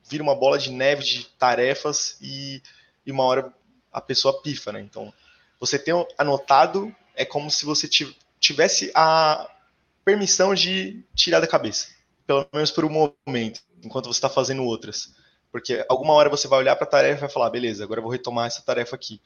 vira 0.09 0.23
uma 0.23 0.35
bola 0.35 0.59
de 0.59 0.71
neve 0.71 1.03
de 1.03 1.25
tarefas 1.39 2.17
e, 2.21 2.63
e 3.07 3.13
uma 3.13 3.25
hora 3.25 3.53
a 3.93 4.01
pessoa 4.01 4.43
pifa, 4.43 4.73
né? 4.73 4.81
Então, 4.81 5.13
você 5.61 5.79
ter 5.79 5.95
anotado 6.19 6.95
é 7.15 7.25
como 7.25 7.51
se 7.51 7.65
você 7.65 7.89
tivesse 8.41 8.91
a 8.95 9.49
permissão 10.05 10.55
de 10.55 11.03
tirar 11.15 11.41
da 11.41 11.47
cabeça, 11.47 11.89
pelo 12.27 12.47
menos 12.53 12.71
por 12.71 12.85
um 12.85 13.13
momento, 13.27 13.61
enquanto 13.83 14.07
você 14.07 14.19
está 14.19 14.29
fazendo 14.29 14.65
outras. 14.65 15.15
Porque 15.55 15.87
alguma 15.89 16.13
hora 16.15 16.29
você 16.29 16.49
vai 16.49 16.59
olhar 16.59 16.75
para 16.75 16.85
a 16.85 16.91
tarefa 16.91 17.19
e 17.19 17.21
vai 17.21 17.29
falar, 17.29 17.49
beleza, 17.49 17.85
agora 17.85 18.01
eu 18.01 18.03
vou 18.03 18.11
retomar 18.11 18.49
essa 18.49 18.61
tarefa 18.61 18.97
aqui. 18.97 19.21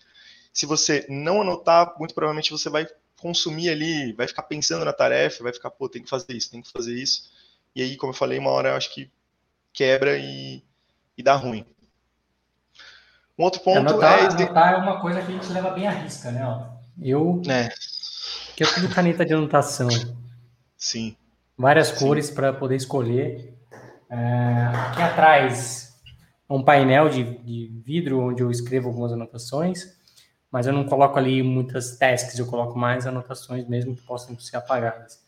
Se 0.52 0.66
você 0.66 1.06
não 1.08 1.40
anotar, 1.40 1.94
muito 1.98 2.12
provavelmente 2.12 2.50
você 2.50 2.68
vai 2.68 2.86
consumir 3.18 3.70
ali, 3.70 4.12
vai 4.12 4.28
ficar 4.28 4.42
pensando 4.42 4.84
na 4.84 4.92
tarefa, 4.92 5.42
vai 5.42 5.54
ficar, 5.54 5.70
pô, 5.70 5.88
tem 5.88 6.02
que 6.02 6.10
fazer 6.10 6.34
isso, 6.34 6.50
tem 6.50 6.60
que 6.60 6.70
fazer 6.70 6.92
isso. 6.92 7.30
E 7.74 7.80
aí, 7.80 7.96
como 7.96 8.12
eu 8.12 8.14
falei, 8.14 8.38
uma 8.38 8.50
hora 8.50 8.68
eu 8.68 8.74
acho 8.74 8.92
que 8.92 9.10
quebra 9.72 10.18
e, 10.18 10.62
e 11.16 11.22
dá 11.22 11.34
ruim. 11.34 11.64
Um 13.38 13.44
outro 13.44 13.62
ponto 13.62 13.78
anotar, 13.78 14.18
é. 14.18 14.26
Anotar 14.26 14.74
é 14.74 14.76
uma 14.76 15.00
coisa 15.00 15.22
que 15.22 15.32
a 15.32 15.34
gente 15.34 15.50
leva 15.50 15.70
bem 15.70 15.86
à 15.86 15.92
risca, 15.92 16.30
né? 16.30 16.42
Eu. 17.00 17.40
É. 17.48 17.70
Que 18.54 18.64
é 18.64 18.66
tudo 18.66 18.94
caneta 18.94 19.24
de 19.24 19.32
anotação. 19.32 19.88
Sim. 20.76 21.16
Várias 21.56 21.88
Sim. 21.88 22.04
cores 22.04 22.30
para 22.30 22.52
poder 22.52 22.76
escolher. 22.76 23.54
É, 24.10 24.64
aqui 24.90 25.00
atrás 25.00 25.88
um 26.48 26.62
painel 26.62 27.08
de, 27.08 27.38
de 27.38 27.72
vidro 27.84 28.20
onde 28.20 28.42
eu 28.42 28.50
escrevo 28.50 28.88
algumas 28.88 29.12
anotações, 29.12 29.96
mas 30.50 30.66
eu 30.66 30.72
não 30.72 30.84
coloco 30.84 31.18
ali 31.18 31.42
muitas 31.42 31.98
tasks, 31.98 32.38
eu 32.38 32.46
coloco 32.46 32.78
mais 32.78 33.06
anotações 33.06 33.68
mesmo 33.68 33.94
que 33.94 34.02
possam 34.02 34.38
ser 34.38 34.56
apagadas. 34.56 35.22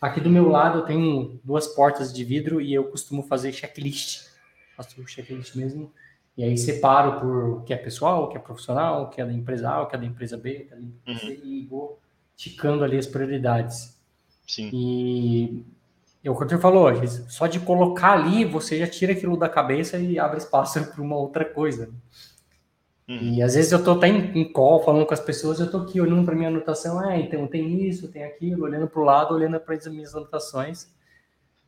Aqui 0.00 0.20
do 0.20 0.30
meu 0.30 0.48
lado 0.48 0.78
eu 0.78 0.84
tenho 0.84 1.40
duas 1.44 1.66
portas 1.68 2.12
de 2.12 2.24
vidro 2.24 2.60
e 2.60 2.72
eu 2.72 2.84
costumo 2.84 3.22
fazer 3.22 3.52
checklist. 3.52 4.28
Faço 4.76 5.00
o 5.00 5.06
checklist 5.06 5.54
mesmo. 5.56 5.92
E 6.36 6.44
aí 6.44 6.56
separo 6.56 7.20
por 7.20 7.44
o 7.58 7.60
que 7.62 7.74
é 7.74 7.76
pessoal, 7.76 8.24
o 8.24 8.28
que 8.28 8.36
é 8.36 8.40
profissional, 8.40 9.02
o 9.02 9.08
que 9.08 9.20
é 9.20 9.26
da 9.26 9.32
empresa 9.32 9.68
A, 9.68 9.82
o 9.82 9.86
que 9.86 9.96
é 9.96 9.98
da 9.98 10.06
empresa 10.06 10.38
B, 10.38 10.68
é 10.70 10.74
da 10.74 10.80
empresa 10.80 11.20
C, 11.20 11.26
uhum. 11.26 11.40
e 11.44 11.66
vou 11.66 12.00
ticando 12.34 12.82
ali 12.82 12.96
as 12.96 13.06
prioridades. 13.06 13.94
Sim. 14.46 14.70
E 14.72 15.66
é 16.22 16.30
o 16.30 16.36
que 16.36 16.54
o 16.54 16.58
falou, 16.58 16.90
só 17.28 17.46
de 17.46 17.58
colocar 17.60 18.12
ali, 18.12 18.44
você 18.44 18.78
já 18.78 18.86
tira 18.86 19.12
aquilo 19.12 19.38
da 19.38 19.48
cabeça 19.48 19.96
e 19.98 20.18
abre 20.18 20.38
espaço 20.38 20.84
para 20.92 21.02
uma 21.02 21.16
outra 21.16 21.44
coisa. 21.44 21.90
Uhum. 23.08 23.34
E 23.34 23.42
às 23.42 23.54
vezes 23.54 23.72
eu 23.72 23.82
tô 23.82 23.92
até 23.92 24.06
em, 24.08 24.38
em 24.38 24.52
call 24.52 24.84
falando 24.84 25.06
com 25.06 25.14
as 25.14 25.20
pessoas, 25.20 25.58
eu 25.58 25.70
tô 25.70 25.78
aqui 25.78 26.00
olhando 26.00 26.24
para 26.24 26.34
minha 26.34 26.48
anotação, 26.48 27.00
ah, 27.00 27.16
então 27.16 27.46
tem 27.46 27.88
isso, 27.88 28.08
tem 28.08 28.22
aquilo, 28.22 28.64
olhando 28.64 28.86
para 28.86 29.00
o 29.00 29.04
lado, 29.04 29.34
olhando 29.34 29.58
para 29.58 29.74
as 29.74 29.86
minhas 29.86 30.14
anotações, 30.14 30.88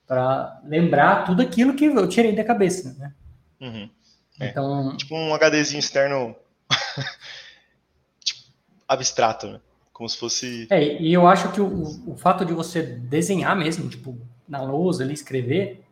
para 0.06 0.60
lembrar 0.64 1.24
tudo 1.24 1.42
aquilo 1.42 1.74
que 1.74 1.86
eu 1.86 2.08
tirei 2.08 2.34
da 2.34 2.44
cabeça, 2.44 2.94
né? 2.98 3.12
Uhum. 3.60 3.90
É. 4.38 4.48
Então, 4.48 4.96
tipo 4.96 5.16
um 5.16 5.34
HDzinho 5.34 5.80
externo 5.80 6.36
tipo, 8.22 8.40
abstrato, 8.86 9.46
né? 9.48 9.60
Como 9.92 10.08
se 10.08 10.18
fosse. 10.18 10.66
É, 10.70 11.00
e 11.00 11.12
eu 11.12 11.26
acho 11.26 11.50
que 11.52 11.60
o, 11.60 12.10
o 12.12 12.16
fato 12.16 12.44
de 12.44 12.52
você 12.52 12.82
desenhar 12.82 13.56
mesmo, 13.56 13.88
tipo, 13.88 14.18
na 14.52 14.60
lousa 14.60 15.02
ali, 15.02 15.14
escrever, 15.14 15.82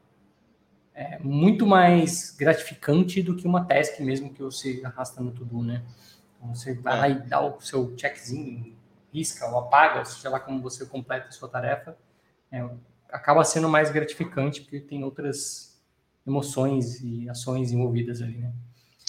é 0.94 1.18
muito 1.18 1.66
mais 1.66 2.30
gratificante 2.38 3.22
do 3.22 3.34
que 3.34 3.46
uma 3.46 3.64
task 3.64 3.98
mesmo 4.00 4.34
que 4.34 4.42
você 4.42 4.82
arrasta 4.84 5.22
no 5.22 5.30
tudo, 5.30 5.62
né? 5.62 5.82
Então, 6.36 6.54
você 6.54 6.74
vai 6.74 6.94
é. 6.94 7.00
lá 7.00 7.08
e 7.08 7.22
dá 7.26 7.40
o 7.40 7.58
seu 7.62 7.96
checkzinho, 7.96 8.76
risca 9.14 9.48
ou 9.48 9.60
apaga, 9.60 10.04
seja 10.04 10.28
lá 10.28 10.38
como 10.38 10.60
você 10.60 10.84
completa 10.84 11.28
a 11.28 11.32
sua 11.32 11.48
tarefa, 11.48 11.96
é, 12.52 12.68
acaba 13.08 13.42
sendo 13.44 13.66
mais 13.66 13.90
gratificante 13.90 14.60
porque 14.60 14.78
tem 14.78 15.02
outras 15.04 15.80
emoções 16.26 17.00
e 17.00 17.30
ações 17.30 17.72
envolvidas 17.72 18.20
ali, 18.20 18.36
né? 18.36 18.52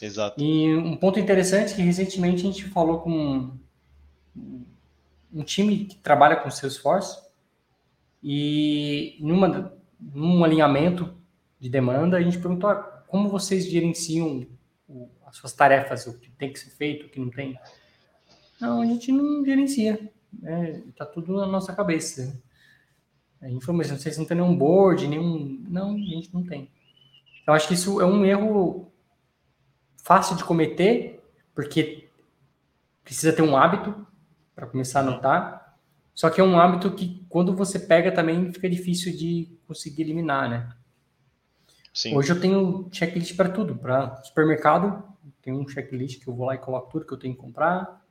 Exato. 0.02 0.42
E 0.42 0.74
um 0.74 0.96
ponto 0.96 1.20
interessante 1.20 1.74
é 1.74 1.76
que 1.76 1.82
recentemente 1.82 2.38
a 2.38 2.52
gente 2.52 2.70
falou 2.70 3.02
com 3.02 3.52
um 5.34 5.44
time 5.44 5.86
que 5.86 5.98
trabalha 5.98 6.38
com 6.38 6.50
Salesforce 6.50 7.31
e 8.24 9.18
numa, 9.20 9.74
num 10.00 10.44
alinhamento 10.44 11.14
de 11.60 11.70
demanda, 11.70 12.18
a 12.18 12.22
gente 12.22 12.40
perguntou 12.40 12.70
ah, 12.70 13.04
como 13.08 13.30
vocês 13.30 13.70
gerenciam 13.70 14.48
o, 14.88 15.10
as 15.26 15.36
suas 15.38 15.54
tarefas, 15.54 16.08
o 16.08 16.20
que 16.20 16.30
tem 16.32 16.52
que 16.52 16.60
ser 16.60 16.70
feito, 16.72 17.06
o 17.06 17.10
que 17.10 17.20
não 17.20 17.30
tem. 17.30 17.58
Não, 18.60 18.82
a 18.82 18.86
gente 18.86 19.12
não 19.12 19.44
gerencia. 19.44 20.12
Né? 20.32 20.84
Tá 20.96 21.06
tudo 21.06 21.36
na 21.36 21.46
nossa 21.46 21.74
cabeça. 21.74 22.42
A 23.42 23.50
informação, 23.50 23.98
vocês 23.98 24.18
não 24.18 24.26
tem 24.26 24.38
nenhum 24.38 24.56
board, 24.56 25.08
nenhum. 25.08 25.64
Não, 25.68 25.96
a 25.96 25.98
gente 25.98 26.34
não 26.34 26.44
tem. 26.44 26.70
Eu 27.48 27.54
acho 27.54 27.68
que 27.68 27.74
isso 27.74 28.00
é 28.00 28.06
um 28.06 28.24
erro 28.24 28.92
fácil 30.04 30.36
de 30.36 30.44
cometer, 30.44 31.24
porque 31.56 32.08
precisa 33.04 33.34
ter 33.34 33.42
um 33.42 33.58
hábito 33.58 34.06
para 34.54 34.68
começar 34.68 35.00
a 35.00 35.04
anotar. 35.04 35.71
Só 36.14 36.30
que 36.30 36.42
é 36.42 36.44
um 36.44 36.60
hábito 36.60 36.92
que, 36.92 37.26
quando 37.30 37.56
você 37.56 37.80
pega, 37.80 38.12
também 38.12 38.52
fica 38.52 38.70
difícil 38.70 39.16
de 39.16 39.58
conseguir 39.68 40.04
eliminar, 40.04 40.50
né? 40.50 40.70
Sim. 41.94 42.16
Hoje 42.16 42.32
eu 42.32 42.40
tenho 42.40 42.90
checklist 42.92 43.36
para 43.36 43.50
tudo. 43.50 43.76
Para 43.76 44.22
supermercado, 44.24 45.04
tem 45.42 45.54
um 45.54 45.68
checklist 45.68 46.22
que 46.22 46.28
eu 46.28 46.34
vou 46.34 46.46
lá 46.46 46.56
e 46.56 46.60
coloco 46.60 46.92
tudo 46.92 47.06
que 47.06 47.14
eu 47.14 47.20
tenho 47.20 47.34
que 47.34 47.42
comprar. 47.42 48.06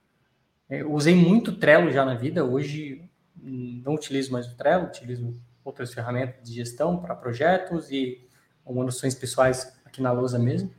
É, 0.68 0.82
eu 0.82 0.92
usei 0.92 1.14
muito 1.14 1.56
Trello 1.56 1.90
já 1.90 2.04
na 2.04 2.14
vida. 2.14 2.44
Hoje 2.44 3.08
não 3.36 3.94
utilizo 3.94 4.32
mais 4.32 4.46
o 4.46 4.56
Trello, 4.56 4.86
utilizo 4.86 5.34
outras 5.64 5.92
ferramentas 5.92 6.42
de 6.42 6.54
gestão 6.54 6.98
para 6.98 7.14
projetos 7.14 7.90
e 7.90 8.26
algumas 8.64 8.86
noções 8.86 9.14
pessoais 9.14 9.78
aqui 9.84 10.02
na 10.02 10.12
lousa 10.12 10.38
mesmo. 10.38 10.70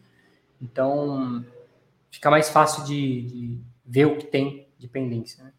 Então, 0.62 1.44
fica 2.10 2.30
mais 2.30 2.50
fácil 2.50 2.84
de, 2.86 3.22
de 3.24 3.62
ver 3.86 4.06
o 4.06 4.18
que 4.18 4.28
tem 4.28 4.70
de 4.78 4.88
pendência. 4.88 5.44
Né? 5.44 5.54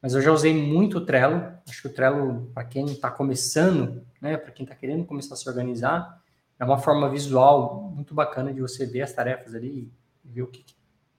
Mas 0.00 0.14
eu 0.14 0.22
já 0.22 0.32
usei 0.32 0.54
muito 0.54 0.98
o 0.98 1.04
Trello. 1.04 1.52
Acho 1.68 1.82
que 1.82 1.88
o 1.88 1.92
Trello, 1.92 2.50
para 2.54 2.64
quem 2.64 2.84
está 2.86 3.10
começando, 3.10 4.06
né, 4.20 4.36
para 4.36 4.52
quem 4.52 4.64
está 4.64 4.74
querendo 4.74 5.04
começar 5.04 5.34
a 5.34 5.36
se 5.36 5.48
organizar, 5.48 6.22
é 6.58 6.64
uma 6.64 6.78
forma 6.78 7.08
visual 7.10 7.90
muito 7.94 8.14
bacana 8.14 8.52
de 8.52 8.60
você 8.60 8.86
ver 8.86 9.02
as 9.02 9.12
tarefas 9.12 9.54
ali 9.54 9.90
e 10.24 10.28
ver 10.28 10.42
o 10.42 10.46
que, 10.46 10.64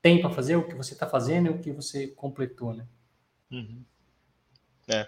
tem 0.01 0.21
para 0.21 0.29
fazer, 0.29 0.55
o 0.55 0.67
que 0.67 0.75
você 0.75 0.93
está 0.93 1.07
fazendo 1.07 1.47
e 1.47 1.49
o 1.49 1.59
que 1.59 1.71
você 1.71 2.07
completou, 2.07 2.73
né? 2.73 2.85
Uhum. 3.51 3.83
É. 4.87 5.07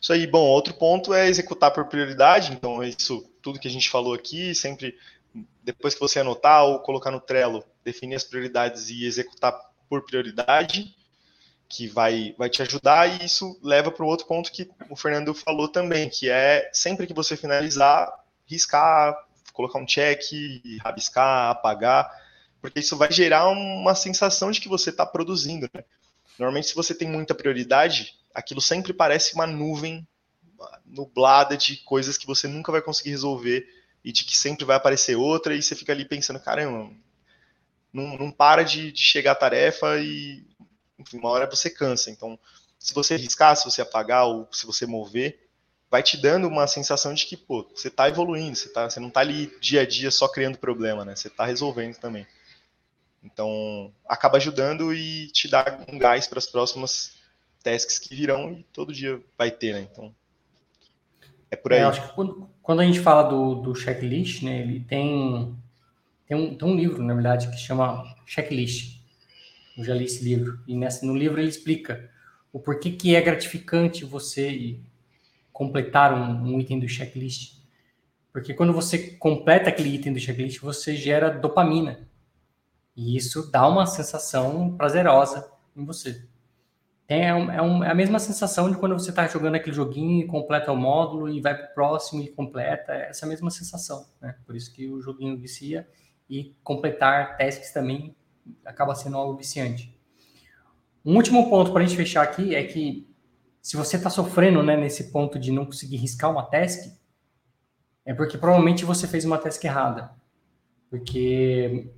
Isso 0.00 0.12
aí, 0.12 0.26
bom, 0.26 0.44
outro 0.44 0.74
ponto 0.74 1.12
é 1.12 1.28
executar 1.28 1.72
por 1.72 1.86
prioridade, 1.86 2.52
então 2.52 2.82
isso, 2.82 3.28
tudo 3.42 3.58
que 3.58 3.68
a 3.68 3.70
gente 3.70 3.90
falou 3.90 4.14
aqui, 4.14 4.54
sempre 4.54 4.96
depois 5.62 5.94
que 5.94 6.00
você 6.00 6.20
anotar 6.20 6.64
ou 6.64 6.80
colocar 6.80 7.10
no 7.10 7.20
Trello, 7.20 7.64
definir 7.84 8.14
as 8.14 8.24
prioridades 8.24 8.88
e 8.88 9.04
executar 9.04 9.52
por 9.88 10.04
prioridade 10.04 10.96
que 11.68 11.88
vai, 11.88 12.34
vai 12.38 12.48
te 12.48 12.62
ajudar, 12.62 13.08
e 13.08 13.24
isso 13.24 13.58
leva 13.62 13.90
para 13.90 14.04
o 14.04 14.08
outro 14.08 14.26
ponto 14.26 14.52
que 14.52 14.70
o 14.88 14.96
Fernando 14.96 15.34
falou 15.34 15.68
também, 15.68 16.08
que 16.08 16.30
é 16.30 16.70
sempre 16.72 17.06
que 17.06 17.14
você 17.14 17.36
finalizar, 17.36 18.12
riscar, 18.46 19.16
colocar 19.52 19.78
um 19.78 19.86
check, 19.86 20.22
rabiscar, 20.82 21.50
apagar, 21.50 22.10
porque 22.60 22.80
isso 22.80 22.96
vai 22.96 23.10
gerar 23.10 23.48
uma 23.48 23.94
sensação 23.94 24.50
de 24.50 24.60
que 24.60 24.68
você 24.68 24.90
está 24.90 25.04
produzindo. 25.04 25.68
Né? 25.72 25.84
Normalmente, 26.38 26.68
se 26.68 26.74
você 26.74 26.94
tem 26.94 27.08
muita 27.08 27.34
prioridade, 27.34 28.14
aquilo 28.34 28.60
sempre 28.60 28.92
parece 28.92 29.34
uma 29.34 29.46
nuvem 29.46 30.06
nublada 30.84 31.56
de 31.56 31.78
coisas 31.78 32.16
que 32.16 32.26
você 32.26 32.46
nunca 32.46 32.70
vai 32.72 32.80
conseguir 32.80 33.10
resolver 33.10 33.66
e 34.04 34.12
de 34.12 34.24
que 34.24 34.36
sempre 34.36 34.64
vai 34.64 34.76
aparecer 34.76 35.16
outra, 35.16 35.54
e 35.54 35.62
você 35.62 35.74
fica 35.74 35.92
ali 35.92 36.04
pensando, 36.04 36.38
caramba, 36.38 36.90
não, 37.92 38.16
não 38.16 38.30
para 38.30 38.62
de, 38.62 38.92
de 38.92 39.00
chegar 39.00 39.32
a 39.32 39.36
tarefa 39.36 39.98
e 39.98 40.46
enfim, 40.98 41.18
uma 41.18 41.30
hora 41.30 41.48
você 41.48 41.70
cansa. 41.70 42.10
Então, 42.10 42.38
se 42.78 42.94
você 42.94 43.16
riscar, 43.16 43.56
se 43.56 43.64
você 43.64 43.82
apagar 43.82 44.26
ou 44.26 44.48
se 44.52 44.66
você 44.66 44.86
mover, 44.86 45.48
vai 45.90 46.02
te 46.02 46.16
dando 46.16 46.48
uma 46.48 46.66
sensação 46.66 47.14
de 47.14 47.26
que, 47.26 47.36
pô, 47.36 47.66
você 47.74 47.88
está 47.88 48.08
evoluindo, 48.08 48.56
você, 48.56 48.68
tá, 48.68 48.88
você 48.88 49.00
não 49.00 49.08
está 49.08 49.20
ali 49.20 49.52
dia 49.60 49.82
a 49.82 49.86
dia 49.86 50.10
só 50.10 50.28
criando 50.28 50.58
problema, 50.58 51.04
né? 51.04 51.14
Você 51.14 51.28
está 51.28 51.44
resolvendo 51.44 51.96
também. 51.96 52.26
Então, 53.22 53.92
acaba 54.06 54.36
ajudando 54.36 54.94
e 54.94 55.28
te 55.28 55.48
dá 55.48 55.84
um 55.92 55.98
gás 55.98 56.26
para 56.26 56.38
as 56.38 56.46
próximas 56.46 57.16
tasks 57.62 57.98
que 57.98 58.14
virão 58.14 58.52
e 58.52 58.62
todo 58.72 58.92
dia 58.92 59.20
vai 59.36 59.50
ter, 59.50 59.74
né? 59.74 59.88
Então, 59.90 60.14
é 61.50 61.56
por 61.56 61.72
aí. 61.72 61.80
É, 61.80 61.82
acho 61.82 62.08
que 62.08 62.14
quando, 62.14 62.48
quando, 62.62 62.80
a 62.80 62.84
gente 62.84 63.00
fala 63.00 63.24
do, 63.24 63.56
do 63.56 63.74
checklist, 63.74 64.42
né, 64.42 64.60
ele 64.60 64.80
tem, 64.80 65.56
tem, 66.26 66.36
um, 66.36 66.54
tem 66.56 66.68
um 66.68 66.76
livro, 66.76 67.02
na 67.02 67.14
verdade, 67.14 67.50
que 67.50 67.56
chama 67.56 68.04
Checklist. 68.26 68.95
Eu 69.76 69.84
já 69.84 69.94
li 69.94 70.04
esse 70.04 70.24
livro. 70.24 70.60
E 70.66 70.76
nessa, 70.76 71.04
no 71.04 71.14
livro 71.14 71.40
ele 71.40 71.48
explica 71.48 72.10
o 72.52 72.58
porquê 72.58 72.90
que 72.90 73.14
é 73.14 73.20
gratificante 73.20 74.04
você 74.04 74.80
completar 75.52 76.14
um, 76.14 76.54
um 76.54 76.60
item 76.60 76.80
do 76.80 76.88
checklist. 76.88 77.56
Porque 78.32 78.54
quando 78.54 78.72
você 78.72 79.12
completa 79.12 79.68
aquele 79.68 79.94
item 79.94 80.12
do 80.12 80.20
checklist, 80.20 80.60
você 80.60 80.96
gera 80.96 81.30
dopamina. 81.30 82.08
E 82.96 83.16
isso 83.16 83.50
dá 83.50 83.68
uma 83.68 83.86
sensação 83.86 84.74
prazerosa 84.76 85.50
em 85.76 85.84
você. 85.84 86.26
É, 87.08 87.26
é, 87.26 87.34
um, 87.62 87.84
é, 87.84 87.90
a 87.90 87.94
mesma 87.94 88.18
sensação 88.18 88.70
de 88.70 88.76
quando 88.76 88.98
você 88.98 89.10
está 89.10 89.26
jogando 89.28 89.54
aquele 89.54 89.76
joguinho 89.76 90.24
e 90.24 90.26
completa 90.26 90.72
o 90.72 90.76
módulo 90.76 91.28
e 91.28 91.40
vai 91.40 91.56
para 91.56 91.70
o 91.70 91.74
próximo 91.74 92.22
e 92.22 92.28
completa. 92.28 92.92
É 92.92 93.10
essa 93.10 93.26
mesma 93.26 93.50
sensação. 93.50 94.06
Né? 94.20 94.34
Por 94.44 94.56
isso 94.56 94.72
que 94.72 94.88
o 94.88 95.00
joguinho 95.00 95.36
vicia 95.36 95.86
e 96.28 96.54
completar 96.64 97.36
tasks 97.36 97.72
também 97.72 98.14
acaba 98.64 98.94
sendo 98.94 99.16
algo 99.16 99.36
viciante. 99.36 99.96
Um 101.04 101.16
último 101.16 101.48
ponto 101.48 101.72
para 101.72 101.82
a 101.82 101.86
gente 101.86 101.96
fechar 101.96 102.22
aqui 102.22 102.54
é 102.54 102.64
que 102.64 103.08
se 103.62 103.76
você 103.76 103.96
está 103.96 104.10
sofrendo 104.10 104.62
né, 104.62 104.76
nesse 104.76 105.10
ponto 105.10 105.38
de 105.38 105.50
não 105.50 105.64
conseguir 105.66 105.96
riscar 105.96 106.30
uma 106.30 106.44
task, 106.44 106.92
é 108.04 108.14
porque 108.14 108.38
provavelmente 108.38 108.84
você 108.84 109.08
fez 109.08 109.24
uma 109.24 109.38
task 109.38 109.62
errada. 109.64 110.10
Porque 110.88 111.92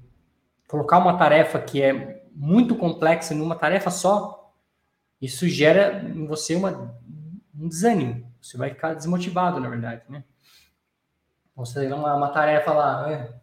colocar 0.66 0.98
uma 0.98 1.18
tarefa 1.18 1.58
que 1.60 1.82
é 1.82 2.24
muito 2.34 2.76
complexa 2.76 3.34
numa 3.34 3.54
tarefa 3.54 3.90
só, 3.90 4.54
isso 5.20 5.48
gera 5.48 6.02
em 6.02 6.26
você 6.26 6.54
uma, 6.54 6.94
um 7.54 7.68
desânimo. 7.68 8.26
Você 8.40 8.56
vai 8.56 8.70
ficar 8.70 8.94
desmotivado, 8.94 9.60
na 9.60 9.68
verdade, 9.68 10.02
né? 10.08 10.24
Você 11.56 11.80
tem 11.80 11.92
uma, 11.92 12.14
uma 12.14 12.28
tarefa 12.28 12.72
lá, 12.72 13.10
é, 13.10 13.34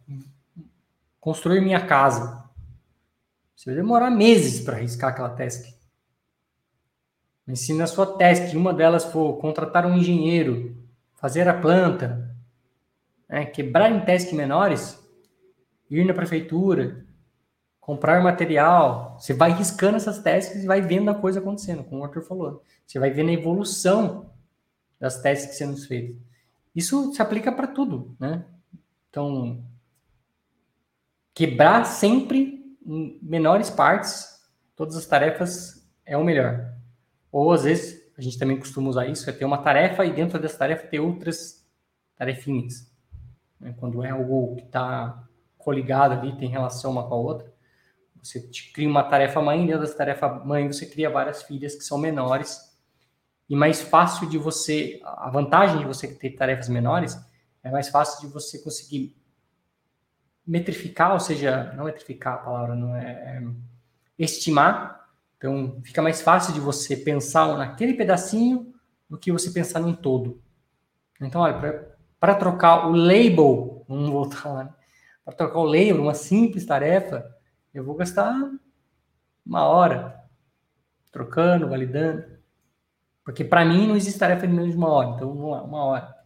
construir 1.20 1.60
minha 1.60 1.84
casa. 1.86 2.45
Você 3.56 3.70
vai 3.70 3.76
demorar 3.76 4.10
meses 4.10 4.60
para 4.60 4.76
riscar 4.76 5.10
aquela 5.10 5.30
task. 5.30 5.66
Mas 7.46 7.60
se 7.60 7.72
na 7.72 7.86
sua 7.86 8.18
task 8.18 8.54
uma 8.54 8.74
delas 8.74 9.04
for 9.04 9.38
contratar 9.38 9.86
um 9.86 9.96
engenheiro, 9.96 10.76
fazer 11.14 11.48
a 11.48 11.58
planta, 11.58 12.36
né, 13.26 13.46
quebrar 13.46 13.90
em 13.90 14.04
tasks 14.04 14.32
menores, 14.32 15.02
ir 15.90 16.04
na 16.04 16.12
prefeitura, 16.12 17.06
comprar 17.80 18.22
material, 18.22 19.16
você 19.18 19.32
vai 19.32 19.52
riscando 19.52 19.96
essas 19.96 20.22
tasks 20.22 20.62
e 20.62 20.66
vai 20.66 20.82
vendo 20.82 21.10
a 21.10 21.14
coisa 21.14 21.40
acontecendo, 21.40 21.82
como 21.84 22.02
o 22.02 22.04
Arthur 22.04 22.22
falou. 22.22 22.62
Você 22.84 22.98
vai 22.98 23.10
vendo 23.10 23.30
a 23.30 23.34
evolução 23.34 24.30
das 25.00 25.22
tasks 25.22 25.56
sendo 25.56 25.76
feitas. 25.76 26.16
Isso 26.74 27.14
se 27.14 27.22
aplica 27.22 27.50
para 27.50 27.68
tudo, 27.68 28.14
né? 28.20 28.44
Então, 29.08 29.64
quebrar 31.32 31.84
sempre 31.86 32.55
em 32.86 33.18
menores 33.22 33.68
partes 33.68 34.40
todas 34.76 34.96
as 34.96 35.06
tarefas 35.06 35.86
é 36.04 36.16
o 36.16 36.24
melhor. 36.24 36.72
Ou 37.32 37.52
às 37.52 37.64
vezes 37.64 38.06
a 38.16 38.22
gente 38.22 38.38
também 38.38 38.58
costuma 38.58 38.88
usar 38.88 39.06
isso, 39.06 39.28
é 39.28 39.32
ter 39.32 39.44
uma 39.44 39.58
tarefa 39.58 40.04
e 40.04 40.12
dentro 40.12 40.38
dessa 40.38 40.58
tarefa 40.58 40.86
ter 40.86 41.00
outras 41.00 41.66
tarefinhas. 42.16 42.90
Né? 43.60 43.74
Quando 43.78 44.02
é 44.02 44.10
algo 44.10 44.56
que 44.56 44.62
está 44.62 45.22
coligado 45.58 46.12
ali, 46.12 46.36
tem 46.36 46.48
relação 46.48 46.92
uma 46.92 47.06
com 47.06 47.14
a 47.14 47.18
outra. 47.18 47.52
Você 48.22 48.48
cria 48.72 48.88
uma 48.88 49.04
tarefa 49.04 49.42
mãe, 49.42 49.66
dentro 49.66 49.82
dessa 49.82 49.96
tarefa 49.96 50.28
mãe 50.28 50.66
você 50.66 50.86
cria 50.86 51.10
várias 51.10 51.42
filhas 51.42 51.74
que 51.74 51.82
são 51.84 51.98
menores 51.98 52.76
e 53.48 53.54
mais 53.54 53.80
fácil 53.80 54.28
de 54.28 54.38
você, 54.38 55.00
a 55.04 55.30
vantagem 55.30 55.78
de 55.78 55.84
você 55.84 56.08
ter 56.08 56.30
tarefas 56.30 56.68
menores 56.68 57.16
é 57.62 57.70
mais 57.70 57.88
fácil 57.88 58.26
de 58.26 58.32
você 58.32 58.58
conseguir 58.58 59.16
metrificar, 60.46 61.12
ou 61.12 61.20
seja, 61.20 61.72
não 61.74 61.84
metrificar 61.84 62.34
a 62.34 62.38
palavra, 62.38 62.74
não 62.74 62.94
é, 62.94 63.40
é 63.40 63.42
estimar 64.18 64.96
então, 65.36 65.80
fica 65.84 66.00
mais 66.00 66.22
fácil 66.22 66.54
de 66.54 66.60
você 66.60 66.96
pensar 66.96 67.56
naquele 67.56 67.94
pedacinho 67.94 68.74
do 69.08 69.18
que 69.18 69.30
você 69.30 69.50
pensar 69.50 69.80
num 69.80 69.94
todo. 69.94 70.42
Então, 71.20 71.42
olha, 71.42 71.96
para 72.18 72.34
trocar 72.34 72.88
o 72.88 72.92
label, 72.92 73.84
vamos 73.88 74.10
voltar 74.10 74.48
lá, 74.48 74.64
né? 74.64 74.74
para 75.24 75.34
trocar 75.34 75.58
o 75.58 75.64
label, 75.64 76.02
uma 76.02 76.14
simples 76.14 76.64
tarefa, 76.64 77.34
eu 77.74 77.84
vou 77.84 77.94
gastar 77.94 78.34
uma 79.44 79.64
hora 79.64 80.20
trocando, 81.12 81.68
validando. 81.68 82.24
Porque 83.24 83.44
para 83.44 83.64
mim 83.64 83.86
não 83.86 83.96
existe 83.96 84.18
tarefa 84.18 84.46
de 84.46 84.52
menos 84.52 84.70
de 84.70 84.76
uma 84.76 84.88
hora, 84.88 85.10
então 85.10 85.28
vamos 85.28 85.50
lá, 85.50 85.62
uma 85.62 85.84
hora. 85.84 86.16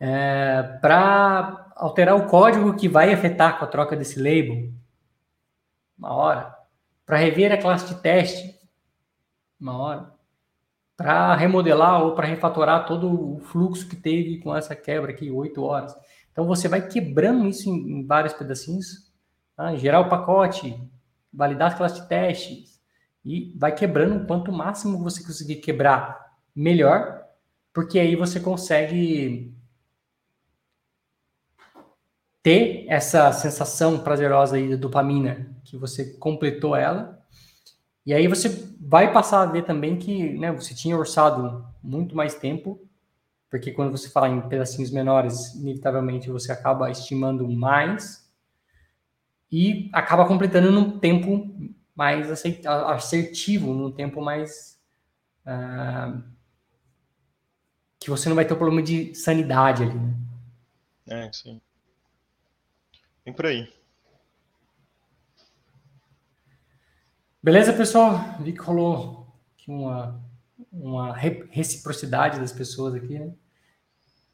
É, 0.00 0.62
para 0.80 1.61
alterar 1.76 2.16
o 2.16 2.26
código 2.26 2.76
que 2.76 2.88
vai 2.88 3.12
afetar 3.12 3.58
com 3.58 3.64
a 3.64 3.68
troca 3.68 3.96
desse 3.96 4.18
label, 4.20 4.72
uma 5.98 6.14
hora 6.14 6.62
para 7.04 7.18
rever 7.18 7.52
a 7.52 7.58
classe 7.58 7.94
de 7.94 8.00
teste, 8.00 8.58
uma 9.60 9.76
hora, 9.76 10.12
para 10.96 11.34
remodelar 11.34 12.02
ou 12.02 12.14
para 12.14 12.26
refatorar 12.26 12.86
todo 12.86 13.34
o 13.34 13.40
fluxo 13.40 13.88
que 13.88 13.96
teve 13.96 14.38
com 14.38 14.54
essa 14.56 14.74
quebra 14.74 15.12
aqui, 15.12 15.30
oito 15.30 15.62
horas. 15.62 15.94
Então 16.30 16.46
você 16.46 16.68
vai 16.68 16.88
quebrando 16.88 17.46
isso 17.46 17.68
em, 17.68 18.00
em 18.00 18.06
vários 18.06 18.32
pedacinhos, 18.32 19.12
tá? 19.56 19.74
gerar 19.76 20.00
o 20.00 20.08
pacote, 20.08 20.78
validar 21.32 21.72
as 21.72 21.76
classes 21.76 22.00
de 22.00 22.08
testes 22.08 22.80
e 23.24 23.54
vai 23.58 23.74
quebrando 23.74 24.26
quanto 24.26 24.52
máximo 24.52 25.02
você 25.02 25.22
conseguir 25.22 25.56
quebrar, 25.56 26.32
melhor, 26.54 27.22
porque 27.72 27.98
aí 27.98 28.16
você 28.16 28.40
consegue 28.40 29.54
ter 32.42 32.86
essa 32.88 33.32
sensação 33.32 33.98
prazerosa 33.98 34.56
aí 34.56 34.70
da 34.70 34.76
dopamina, 34.76 35.54
que 35.64 35.76
você 35.76 36.14
completou 36.14 36.74
ela. 36.74 37.22
E 38.04 38.12
aí 38.12 38.26
você 38.26 38.48
vai 38.80 39.12
passar 39.12 39.42
a 39.42 39.46
ver 39.46 39.64
também 39.64 39.96
que 39.96 40.36
né, 40.38 40.50
você 40.50 40.74
tinha 40.74 40.96
orçado 40.96 41.64
muito 41.82 42.16
mais 42.16 42.34
tempo, 42.34 42.80
porque 43.48 43.70
quando 43.70 43.92
você 43.92 44.08
fala 44.08 44.28
em 44.28 44.40
pedacinhos 44.48 44.90
menores, 44.90 45.54
inevitavelmente 45.54 46.30
você 46.30 46.50
acaba 46.50 46.90
estimando 46.90 47.48
mais 47.48 48.28
e 49.50 49.90
acaba 49.92 50.26
completando 50.26 50.72
num 50.72 50.98
tempo 50.98 51.54
mais 51.94 52.30
assertivo, 52.66 53.72
num 53.74 53.92
tempo 53.92 54.20
mais. 54.22 54.80
Uh, 55.46 56.22
que 58.00 58.10
você 58.10 58.28
não 58.28 58.34
vai 58.34 58.44
ter 58.44 58.54
o 58.54 58.56
problema 58.56 58.82
de 58.82 59.14
sanidade 59.14 59.84
ali. 59.84 59.94
Né? 59.94 60.14
É, 61.06 61.32
sim. 61.32 61.60
Vem 63.24 63.32
por 63.32 63.46
aí. 63.46 63.72
Beleza, 67.42 67.72
pessoal? 67.72 68.18
Vi 68.40 68.52
que 68.52 68.60
rolou 68.60 69.26
uma, 69.66 70.20
uma 70.72 71.16
reciprocidade 71.16 72.40
das 72.40 72.52
pessoas 72.52 72.94
aqui, 72.94 73.18
né? 73.18 73.32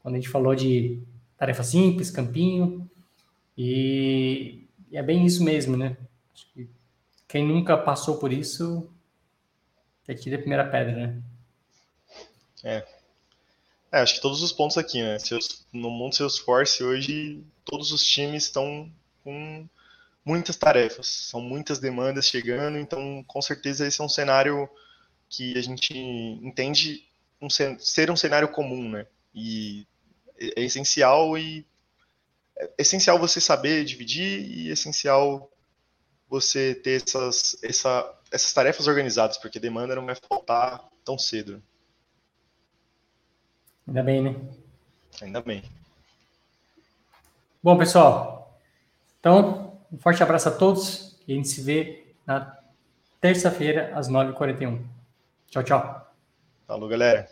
Quando 0.01 0.15
a 0.15 0.17
gente 0.17 0.29
falou 0.29 0.55
de 0.55 1.01
tarefa 1.37 1.63
simples, 1.63 2.09
campinho, 2.09 2.89
e, 3.57 4.67
e 4.89 4.97
é 4.97 5.03
bem 5.03 5.25
isso 5.25 5.43
mesmo, 5.43 5.77
né? 5.77 5.97
Acho 6.33 6.51
que 6.53 6.69
quem 7.27 7.45
nunca 7.45 7.77
passou 7.77 8.17
por 8.17 8.33
isso, 8.33 8.89
que 10.03 10.11
aqui 10.11 10.33
a 10.33 10.39
primeira 10.39 10.67
pedra, 10.67 10.95
né? 10.95 11.21
É. 12.63 12.98
É, 13.91 13.99
acho 14.01 14.15
que 14.15 14.21
todos 14.21 14.43
os 14.43 14.51
pontos 14.51 14.77
aqui, 14.77 15.01
né? 15.01 15.17
No 15.73 15.89
mundo 15.89 16.15
Salesforce 16.15 16.83
hoje, 16.83 17.43
todos 17.65 17.91
os 17.91 18.05
times 18.05 18.43
estão 18.43 18.91
com 19.23 19.67
muitas 20.23 20.55
tarefas, 20.55 21.07
são 21.07 21.41
muitas 21.41 21.79
demandas 21.79 22.27
chegando, 22.27 22.77
então 22.77 23.23
com 23.27 23.41
certeza 23.41 23.87
esse 23.87 23.99
é 23.99 24.03
um 24.03 24.09
cenário 24.09 24.69
que 25.27 25.57
a 25.57 25.61
gente 25.61 25.97
entende 25.97 27.03
um, 27.41 27.49
ser 27.49 28.11
um 28.11 28.15
cenário 28.15 28.49
comum, 28.49 28.89
né? 28.89 29.07
E 29.33 29.87
é 30.37 30.61
essencial 30.61 31.37
e 31.37 31.65
é 32.57 32.69
essencial 32.77 33.17
você 33.17 33.41
saber 33.41 33.85
dividir 33.85 34.39
e 34.39 34.69
é 34.69 34.73
essencial 34.73 35.51
você 36.27 36.75
ter 36.75 37.01
essas, 37.01 37.57
essa, 37.63 38.19
essas 38.31 38.53
tarefas 38.53 38.87
organizadas, 38.87 39.37
porque 39.37 39.59
demanda 39.59 39.95
não 39.95 40.05
vai 40.05 40.15
faltar 40.15 40.87
tão 41.03 41.17
cedo. 41.17 41.63
Ainda 43.89 44.03
bem, 44.03 44.21
né? 44.21 44.35
Ainda 45.19 45.41
bem. 45.41 45.63
Bom, 47.61 47.75
pessoal, 47.75 48.55
então, 49.19 49.79
um 49.91 49.97
forte 49.97 50.21
abraço 50.21 50.47
a 50.47 50.51
todos 50.51 51.19
e 51.27 51.33
a 51.33 51.35
gente 51.35 51.47
se 51.47 51.59
vê 51.59 52.13
na 52.23 52.55
terça-feira, 53.19 53.91
às 53.95 54.07
9h41. 54.07 54.79
Tchau, 55.47 55.63
tchau. 55.63 56.13
Falou, 56.67 56.87
galera. 56.87 57.27